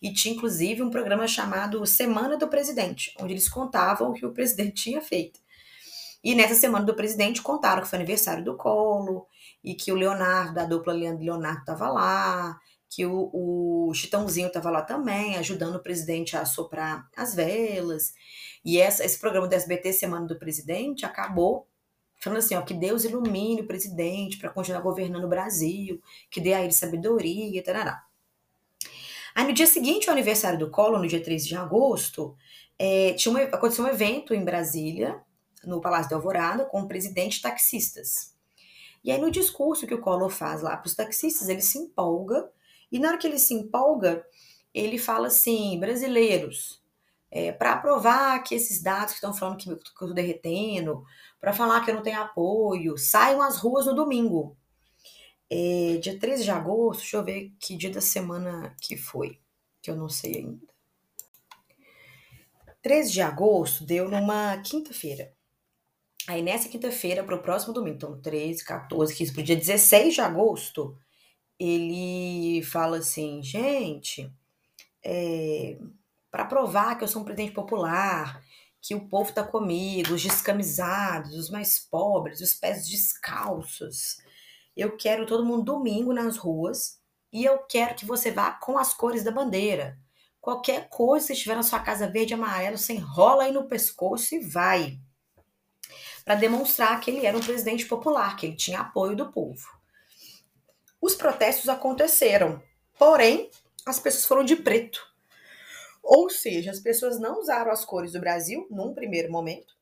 E 0.00 0.12
tinha, 0.12 0.34
inclusive, 0.34 0.82
um 0.82 0.90
programa 0.90 1.26
chamado 1.26 1.84
Semana 1.86 2.36
do 2.36 2.48
Presidente, 2.48 3.14
onde 3.20 3.32
eles 3.32 3.48
contavam 3.48 4.10
o 4.10 4.14
que 4.14 4.26
o 4.26 4.32
presidente 4.32 4.74
tinha 4.82 5.00
feito. 5.00 5.40
E 6.22 6.34
nessa 6.34 6.54
Semana 6.54 6.84
do 6.84 6.94
Presidente 6.94 7.42
contaram 7.42 7.82
que 7.82 7.88
foi 7.88 7.98
aniversário 7.98 8.44
do 8.44 8.56
Collor, 8.56 9.26
e 9.62 9.74
que 9.74 9.92
o 9.92 9.96
Leonardo, 9.96 10.54
da 10.54 10.64
dupla 10.64 10.92
Leandro 10.92 11.24
Leonardo, 11.24 11.60
estava 11.60 11.88
lá, 11.88 12.58
que 12.88 13.04
o, 13.04 13.30
o 13.32 13.92
Chitãozinho 13.94 14.48
estava 14.48 14.70
lá 14.70 14.82
também, 14.82 15.36
ajudando 15.36 15.76
o 15.76 15.82
presidente 15.82 16.36
a 16.36 16.44
soprar 16.44 17.08
as 17.16 17.34
velas. 17.34 18.14
E 18.64 18.80
essa, 18.80 19.04
esse 19.04 19.18
programa 19.18 19.48
do 19.48 19.54
SBT, 19.54 19.92
Semana 19.92 20.26
do 20.26 20.38
Presidente, 20.38 21.06
acabou 21.06 21.66
falando 22.20 22.38
assim, 22.38 22.54
ó, 22.54 22.62
que 22.62 22.74
Deus 22.74 23.04
ilumine 23.04 23.62
o 23.62 23.66
presidente 23.66 24.38
para 24.38 24.50
continuar 24.50 24.80
governando 24.80 25.24
o 25.24 25.28
Brasil, 25.28 26.00
que 26.30 26.40
dê 26.40 26.52
a 26.52 26.62
ele 26.62 26.72
sabedoria, 26.72 27.62
tarará. 27.62 28.04
Aí 29.34 29.46
no 29.46 29.52
dia 29.52 29.66
seguinte 29.66 30.08
ao 30.08 30.14
aniversário 30.14 30.58
do 30.58 30.70
Collor, 30.70 31.00
no 31.00 31.06
dia 31.06 31.22
13 31.22 31.46
de 31.46 31.56
agosto, 31.56 32.36
é, 32.78 33.12
tinha 33.14 33.32
uma, 33.32 33.42
aconteceu 33.42 33.84
um 33.84 33.88
evento 33.88 34.34
em 34.34 34.44
Brasília, 34.44 35.22
no 35.64 35.80
Palácio 35.80 36.10
da 36.10 36.16
Alvorada, 36.16 36.64
com 36.64 36.82
o 36.82 36.88
presidente 36.88 37.40
taxistas. 37.40 38.34
E 39.04 39.12
aí 39.12 39.20
no 39.20 39.30
discurso 39.30 39.86
que 39.86 39.94
o 39.94 40.00
Collor 40.00 40.28
faz 40.28 40.62
lá 40.62 40.76
para 40.76 40.88
os 40.88 40.94
taxistas, 40.94 41.48
ele 41.48 41.62
se 41.62 41.78
empolga, 41.78 42.50
e 42.90 42.98
na 42.98 43.08
hora 43.08 43.18
que 43.18 43.26
ele 43.26 43.38
se 43.38 43.54
empolga, 43.54 44.24
ele 44.74 44.98
fala 44.98 45.28
assim, 45.28 45.78
brasileiros, 45.78 46.82
é, 47.30 47.52
para 47.52 47.76
provar 47.76 48.42
que 48.42 48.54
esses 48.54 48.82
dados 48.82 49.10
que 49.10 49.16
estão 49.16 49.34
falando 49.34 49.58
que, 49.58 49.68
eu 49.68 49.76
estou 49.76 50.14
derretendo, 50.14 51.04
para 51.40 51.52
falar 51.52 51.84
que 51.84 51.90
eu 51.90 51.94
não 51.94 52.02
tenho 52.02 52.20
apoio, 52.20 52.96
saiam 52.96 53.42
às 53.42 53.58
ruas 53.58 53.86
no 53.86 53.94
domingo. 53.94 54.56
É, 55.50 55.98
dia 56.00 56.18
13 56.18 56.44
de 56.44 56.50
agosto, 56.50 57.00
deixa 57.00 57.16
eu 57.16 57.24
ver 57.24 57.52
que 57.58 57.76
dia 57.76 57.90
da 57.90 58.00
semana 58.00 58.74
que 58.80 58.96
foi, 58.96 59.38
que 59.80 59.90
eu 59.90 59.96
não 59.96 60.08
sei 60.08 60.36
ainda. 60.36 60.66
13 62.82 63.12
de 63.12 63.22
agosto 63.22 63.84
deu 63.84 64.08
numa 64.08 64.56
quinta-feira. 64.58 65.34
Aí 66.26 66.42
nessa 66.42 66.68
quinta-feira, 66.68 67.24
para 67.24 67.34
o 67.34 67.42
próximo 67.42 67.72
domingo, 67.72 67.96
então 67.96 68.20
13, 68.20 68.64
14, 68.64 69.14
15, 69.14 69.32
para 69.32 69.40
o 69.40 69.44
dia 69.44 69.56
16 69.56 70.14
de 70.14 70.20
agosto, 70.20 70.98
ele 71.58 72.62
fala 72.62 72.98
assim: 72.98 73.42
gente, 73.42 74.30
é, 75.02 75.78
para 76.30 76.44
provar 76.44 76.96
que 76.96 77.04
eu 77.04 77.08
sou 77.08 77.22
um 77.22 77.24
presidente 77.24 77.52
popular, 77.52 78.42
que 78.80 78.94
o 78.94 79.08
povo 79.08 79.30
está 79.30 79.42
comigo, 79.42 80.14
os 80.14 80.22
descamisados, 80.22 81.34
os 81.34 81.50
mais 81.50 81.78
pobres, 81.78 82.40
os 82.40 82.54
pés 82.54 82.88
descalços, 82.88 84.18
eu 84.78 84.96
quero 84.96 85.26
todo 85.26 85.44
mundo 85.44 85.64
domingo 85.64 86.12
nas 86.12 86.36
ruas 86.36 87.00
e 87.32 87.44
eu 87.44 87.58
quero 87.58 87.96
que 87.96 88.06
você 88.06 88.30
vá 88.30 88.52
com 88.52 88.78
as 88.78 88.94
cores 88.94 89.24
da 89.24 89.30
bandeira. 89.32 89.98
Qualquer 90.40 90.88
coisa 90.88 91.26
que 91.26 91.32
estiver 91.32 91.56
na 91.56 91.64
sua 91.64 91.80
casa 91.80 92.06
verde 92.06 92.32
e 92.32 92.34
amarelo, 92.34 92.78
você 92.78 92.92
enrola 92.92 93.42
aí 93.42 93.52
no 93.52 93.66
pescoço 93.66 94.36
e 94.36 94.38
vai. 94.38 94.96
Para 96.24 96.36
demonstrar 96.36 97.00
que 97.00 97.10
ele 97.10 97.26
era 97.26 97.36
um 97.36 97.40
presidente 97.40 97.86
popular, 97.86 98.36
que 98.36 98.46
ele 98.46 98.54
tinha 98.54 98.78
apoio 98.78 99.16
do 99.16 99.32
povo. 99.32 99.66
Os 101.00 101.16
protestos 101.16 101.68
aconteceram, 101.68 102.62
porém, 102.96 103.50
as 103.84 103.98
pessoas 103.98 104.26
foram 104.26 104.44
de 104.44 104.54
preto. 104.54 105.04
Ou 106.10 106.30
seja, 106.30 106.70
as 106.70 106.80
pessoas 106.80 107.20
não 107.20 107.38
usaram 107.38 107.70
as 107.70 107.84
cores 107.84 108.12
do 108.12 108.20
Brasil 108.20 108.66
num 108.70 108.94
primeiro 108.94 109.30
momento. 109.30 109.76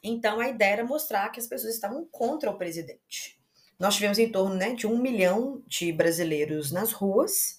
Então 0.00 0.38
a 0.38 0.48
ideia 0.48 0.74
era 0.74 0.84
mostrar 0.84 1.28
que 1.30 1.40
as 1.40 1.48
pessoas 1.48 1.74
estavam 1.74 2.06
contra 2.06 2.48
o 2.48 2.56
presidente. 2.56 3.36
Nós 3.76 3.96
tivemos 3.96 4.16
em 4.20 4.30
torno 4.30 4.54
né, 4.54 4.74
de 4.74 4.86
um 4.86 4.96
milhão 4.96 5.60
de 5.66 5.90
brasileiros 5.92 6.70
nas 6.70 6.92
ruas 6.92 7.56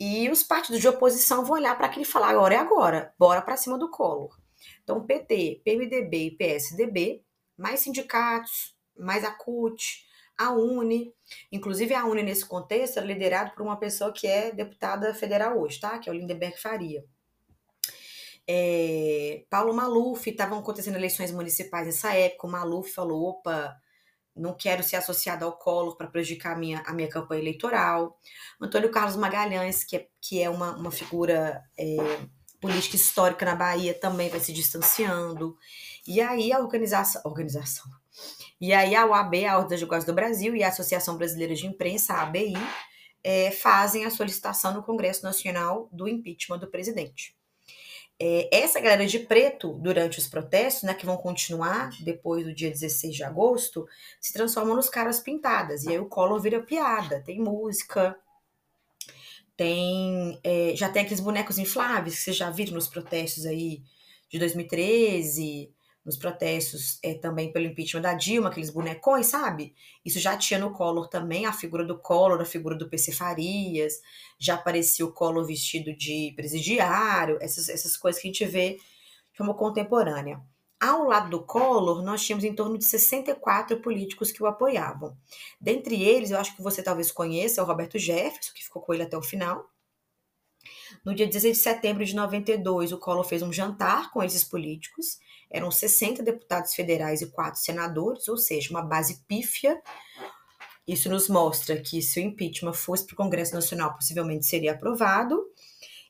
e 0.00 0.28
os 0.28 0.42
partidos 0.42 0.80
de 0.80 0.88
oposição 0.88 1.44
vão 1.44 1.56
olhar 1.56 1.76
para 1.76 1.86
aquilo 1.86 2.02
e 2.02 2.04
falar: 2.04 2.30
agora 2.30 2.56
é 2.56 2.58
agora, 2.58 3.14
bora 3.16 3.42
para 3.42 3.56
cima 3.56 3.78
do 3.78 3.88
Collor. 3.88 4.36
Então, 4.82 5.06
PT, 5.06 5.62
PMDB 5.64 6.26
e 6.26 6.30
PSDB, 6.32 7.22
mais 7.56 7.78
sindicatos, 7.78 8.76
mais 8.96 9.22
a 9.22 9.30
CUT, 9.30 10.04
a 10.38 10.52
UNE, 10.52 11.12
inclusive 11.50 11.92
a 11.94 12.04
UNE 12.04 12.22
nesse 12.22 12.46
contexto 12.46 12.98
era 12.98 13.06
liderado 13.06 13.50
por 13.50 13.62
uma 13.62 13.76
pessoa 13.76 14.12
que 14.12 14.26
é 14.26 14.52
deputada 14.52 15.12
federal 15.12 15.58
hoje, 15.60 15.80
tá? 15.80 15.98
Que 15.98 16.08
é 16.08 16.12
o 16.12 16.14
Lindenberg 16.14 16.56
Faria. 16.56 17.04
É, 18.46 19.44
Paulo 19.50 19.74
Maluf, 19.74 20.30
estavam 20.30 20.60
acontecendo 20.60 20.96
eleições 20.96 21.32
municipais 21.32 21.86
nessa 21.86 22.14
época, 22.14 22.46
o 22.46 22.50
Maluf 22.50 22.90
falou, 22.90 23.30
opa, 23.30 23.76
não 24.34 24.54
quero 24.54 24.82
ser 24.82 24.96
associado 24.96 25.44
ao 25.44 25.58
Collor 25.58 25.96
para 25.96 26.06
prejudicar 26.06 26.54
a 26.54 26.58
minha, 26.58 26.82
a 26.86 26.92
minha 26.92 27.08
campanha 27.08 27.42
eleitoral. 27.42 28.18
Antônio 28.60 28.90
Carlos 28.90 29.16
Magalhães, 29.16 29.84
que 29.84 29.96
é, 29.96 30.08
que 30.20 30.40
é 30.40 30.48
uma, 30.48 30.76
uma 30.76 30.90
figura 30.90 31.62
é, 31.76 31.96
política 32.60 32.96
histórica 32.96 33.44
na 33.44 33.54
Bahia, 33.54 33.92
também 33.92 34.30
vai 34.30 34.40
se 34.40 34.52
distanciando. 34.52 35.56
E 36.06 36.20
aí 36.20 36.52
a 36.52 36.60
organização, 36.60 37.20
organização. 37.24 37.84
E 38.60 38.72
aí 38.72 38.94
a 38.94 39.06
OAB, 39.06 39.44
a 39.44 39.54
Ordem 39.54 39.68
dos 39.68 39.76
Advogados 39.78 40.06
do 40.06 40.12
Brasil, 40.12 40.56
e 40.56 40.62
a 40.62 40.68
Associação 40.68 41.16
Brasileira 41.16 41.54
de 41.54 41.66
Imprensa, 41.66 42.14
a 42.14 42.22
ABI, 42.22 42.54
é, 43.22 43.50
fazem 43.50 44.04
a 44.04 44.10
solicitação 44.10 44.74
no 44.74 44.82
Congresso 44.82 45.22
Nacional 45.22 45.88
do 45.92 46.08
impeachment 46.08 46.58
do 46.58 46.66
presidente. 46.66 47.36
É, 48.20 48.48
essa 48.52 48.80
galera 48.80 49.06
de 49.06 49.20
preto, 49.20 49.74
durante 49.74 50.18
os 50.18 50.26
protestos, 50.26 50.82
né, 50.82 50.92
que 50.92 51.06
vão 51.06 51.16
continuar 51.16 51.90
depois 52.00 52.44
do 52.44 52.52
dia 52.52 52.68
16 52.68 53.14
de 53.14 53.22
agosto, 53.22 53.86
se 54.20 54.32
transformam 54.32 54.74
nos 54.74 54.88
caras 54.88 55.20
pintadas. 55.20 55.84
E 55.84 55.90
aí 55.90 56.00
o 56.00 56.06
colo 56.06 56.40
vira 56.40 56.60
piada. 56.60 57.22
Tem 57.24 57.38
música, 57.40 58.18
tem. 59.56 60.40
É, 60.42 60.72
já 60.74 60.88
tem 60.88 61.02
aqueles 61.02 61.20
bonecos 61.20 61.58
infláveis 61.58 62.16
que 62.16 62.22
vocês 62.22 62.36
já 62.36 62.50
viram 62.50 62.74
nos 62.74 62.88
protestos 62.88 63.46
aí 63.46 63.82
de 64.28 64.38
2013, 64.38 65.72
nos 66.08 66.16
protestos 66.16 66.98
é, 67.02 67.12
também 67.12 67.52
pelo 67.52 67.66
impeachment 67.66 68.00
da 68.00 68.14
Dilma, 68.14 68.48
aqueles 68.48 68.70
bonecões, 68.70 69.26
sabe? 69.26 69.74
Isso 70.02 70.18
já 70.18 70.38
tinha 70.38 70.58
no 70.58 70.72
Collor 70.72 71.06
também, 71.06 71.44
a 71.44 71.52
figura 71.52 71.84
do 71.84 71.98
Collor, 71.98 72.40
a 72.40 72.46
figura 72.46 72.74
do 72.74 72.88
PC 72.88 73.12
Farias, 73.12 74.00
já 74.38 74.54
aparecia 74.54 75.04
o 75.04 75.12
Collor 75.12 75.44
vestido 75.44 75.94
de 75.94 76.32
presidiário, 76.34 77.36
essas, 77.42 77.68
essas 77.68 77.94
coisas 77.94 78.22
que 78.22 78.26
a 78.26 78.32
gente 78.32 78.46
vê 78.46 78.78
de 79.32 79.36
forma 79.36 79.52
contemporânea. 79.52 80.40
Ao 80.80 81.04
lado 81.04 81.28
do 81.28 81.42
Collor, 81.42 82.02
nós 82.02 82.24
tínhamos 82.24 82.44
em 82.44 82.54
torno 82.54 82.78
de 82.78 82.86
64 82.86 83.78
políticos 83.80 84.32
que 84.32 84.42
o 84.42 84.46
apoiavam. 84.46 85.14
Dentre 85.60 86.02
eles, 86.02 86.30
eu 86.30 86.38
acho 86.38 86.56
que 86.56 86.62
você 86.62 86.82
talvez 86.82 87.12
conheça, 87.12 87.62
o 87.62 87.66
Roberto 87.66 87.98
Jefferson, 87.98 88.54
que 88.54 88.64
ficou 88.64 88.80
com 88.80 88.94
ele 88.94 89.02
até 89.02 89.16
o 89.18 89.22
final. 89.22 89.68
No 91.08 91.14
dia 91.14 91.26
16 91.26 91.56
de 91.56 91.62
setembro 91.62 92.04
de 92.04 92.14
92, 92.14 92.92
o 92.92 92.98
Collor 92.98 93.24
fez 93.24 93.40
um 93.40 93.50
jantar 93.50 94.10
com 94.10 94.22
esses 94.22 94.44
políticos. 94.44 95.18
Eram 95.50 95.70
60 95.70 96.22
deputados 96.22 96.74
federais 96.74 97.22
e 97.22 97.30
quatro 97.30 97.58
senadores, 97.58 98.28
ou 98.28 98.36
seja, 98.36 98.68
uma 98.68 98.82
base 98.82 99.22
pífia. 99.26 99.80
Isso 100.86 101.08
nos 101.08 101.26
mostra 101.26 101.80
que 101.80 102.02
se 102.02 102.20
o 102.20 102.22
impeachment 102.22 102.74
fosse 102.74 103.06
para 103.06 103.14
o 103.14 103.16
Congresso 103.16 103.54
Nacional, 103.54 103.94
possivelmente 103.94 104.44
seria 104.44 104.72
aprovado. 104.72 105.42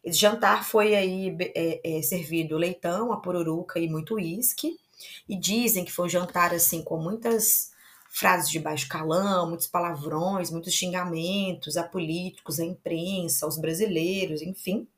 Esse 0.02 0.18
jantar 0.18 0.64
foi 0.64 0.96
aí 0.96 1.36
é, 1.54 1.98
é, 1.98 2.02
servido 2.02 2.58
leitão, 2.58 3.12
a 3.12 3.20
pururuca 3.20 3.78
e 3.78 3.88
muito 3.88 4.16
uísque. 4.16 4.80
E 5.28 5.38
dizem 5.38 5.84
que 5.84 5.92
foi 5.92 6.06
um 6.06 6.08
jantar 6.08 6.52
assim 6.52 6.82
com 6.82 6.96
muitas 6.96 7.70
frases 8.18 8.50
de 8.50 8.58
baixo 8.58 8.88
calão, 8.88 9.48
muitos 9.48 9.68
palavrões, 9.68 10.50
muitos 10.50 10.74
xingamentos 10.74 11.76
a 11.76 11.84
políticos, 11.84 12.58
à 12.58 12.64
imprensa, 12.64 13.46
aos 13.46 13.56
brasileiros, 13.56 14.42
enfim. 14.42 14.88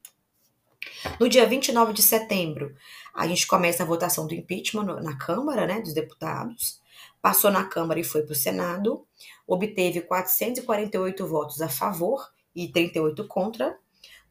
No 1.18 1.28
dia 1.28 1.46
29 1.46 1.92
de 1.92 2.00
setembro, 2.00 2.74
a 3.14 3.26
gente 3.26 3.46
começa 3.46 3.82
a 3.82 3.86
votação 3.86 4.26
do 4.26 4.32
impeachment 4.32 5.02
na 5.02 5.18
Câmara, 5.18 5.66
né, 5.66 5.82
dos 5.82 5.92
deputados. 5.92 6.80
Passou 7.20 7.50
na 7.50 7.64
Câmara 7.64 8.00
e 8.00 8.04
foi 8.04 8.22
para 8.22 8.32
o 8.32 8.36
Senado. 8.36 9.06
Obteve 9.46 10.00
448 10.00 11.26
votos 11.26 11.60
a 11.60 11.68
favor 11.68 12.26
e 12.56 12.68
38 12.68 13.26
contra. 13.28 13.76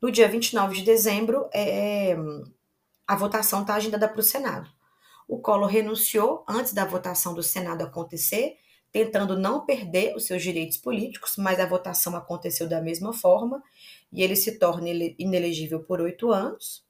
No 0.02 0.12
dia 0.12 0.28
29 0.28 0.78
de 0.78 0.82
dezembro, 0.84 1.48
é, 1.54 2.18
a 3.08 3.16
votação 3.16 3.62
está 3.62 3.76
agendada 3.76 4.08
para 4.08 4.20
o 4.20 4.24
Senado. 4.24 4.68
O 5.28 5.40
Collor 5.40 5.70
renunciou 5.70 6.44
antes 6.48 6.74
da 6.74 6.86
votação 6.86 7.36
do 7.36 7.44
Senado 7.44 7.84
acontecer, 7.84 8.58
tentando 8.92 9.38
não 9.38 9.66
perder 9.66 10.16
os 10.16 10.26
seus 10.26 10.42
direitos 10.42 10.78
políticos, 10.78 11.36
mas 11.38 11.60
a 11.60 11.66
votação 11.66 12.16
aconteceu 12.16 12.68
da 12.68 12.82
mesma 12.82 13.14
forma 13.14 13.62
e 14.12 14.24
ele 14.24 14.36
se 14.36 14.58
torna 14.58 14.90
inelegível 15.18 15.84
por 15.84 16.02
oito 16.02 16.32
anos. 16.32 16.84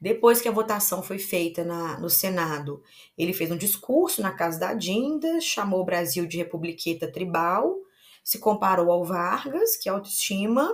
Depois 0.00 0.40
que 0.40 0.48
a 0.48 0.52
votação 0.52 1.02
foi 1.02 1.18
feita 1.18 1.62
na, 1.62 2.00
no 2.00 2.10
Senado, 2.10 2.82
ele 3.16 3.32
fez 3.32 3.50
um 3.52 3.56
discurso 3.56 4.20
na 4.20 4.32
casa 4.32 4.58
da 4.58 4.74
Dinda, 4.74 5.40
chamou 5.40 5.80
o 5.80 5.84
Brasil 5.84 6.26
de 6.26 6.38
republiqueta 6.38 7.10
tribal, 7.10 7.76
se 8.24 8.38
comparou 8.38 8.90
ao 8.90 9.04
Vargas, 9.04 9.76
que 9.76 9.88
é 9.88 9.92
autoestima, 9.92 10.68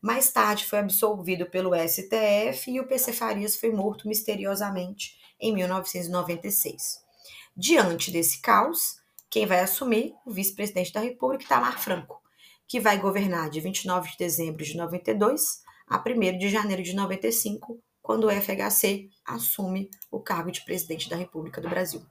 mais 0.00 0.30
tarde 0.30 0.64
foi 0.64 0.78
absolvido 0.78 1.46
pelo 1.46 1.72
STF 1.74 2.70
e 2.70 2.80
o 2.80 2.86
PC 2.86 3.12
Farias 3.12 3.56
foi 3.56 3.70
morto 3.72 4.06
misteriosamente 4.06 5.16
em 5.40 5.52
1996. 5.54 7.00
Diante 7.56 8.10
desse 8.10 8.40
caos, 8.40 9.01
quem 9.32 9.46
vai 9.46 9.60
assumir? 9.60 10.14
O 10.26 10.30
vice-presidente 10.30 10.92
da 10.92 11.00
República, 11.00 11.44
Itamar 11.44 11.80
Franco, 11.80 12.20
que 12.68 12.78
vai 12.78 13.00
governar 13.00 13.48
de 13.48 13.60
29 13.60 14.10
de 14.10 14.18
dezembro 14.18 14.62
de 14.62 14.76
92 14.76 15.62
a 15.88 15.96
1 15.98 16.38
de 16.38 16.50
janeiro 16.50 16.82
de 16.82 16.94
95, 16.94 17.80
quando 18.02 18.26
o 18.26 18.30
FHC 18.30 19.08
assume 19.24 19.88
o 20.10 20.20
cargo 20.20 20.52
de 20.52 20.62
presidente 20.66 21.08
da 21.08 21.16
República 21.16 21.62
do 21.62 21.70
Brasil. 21.70 22.02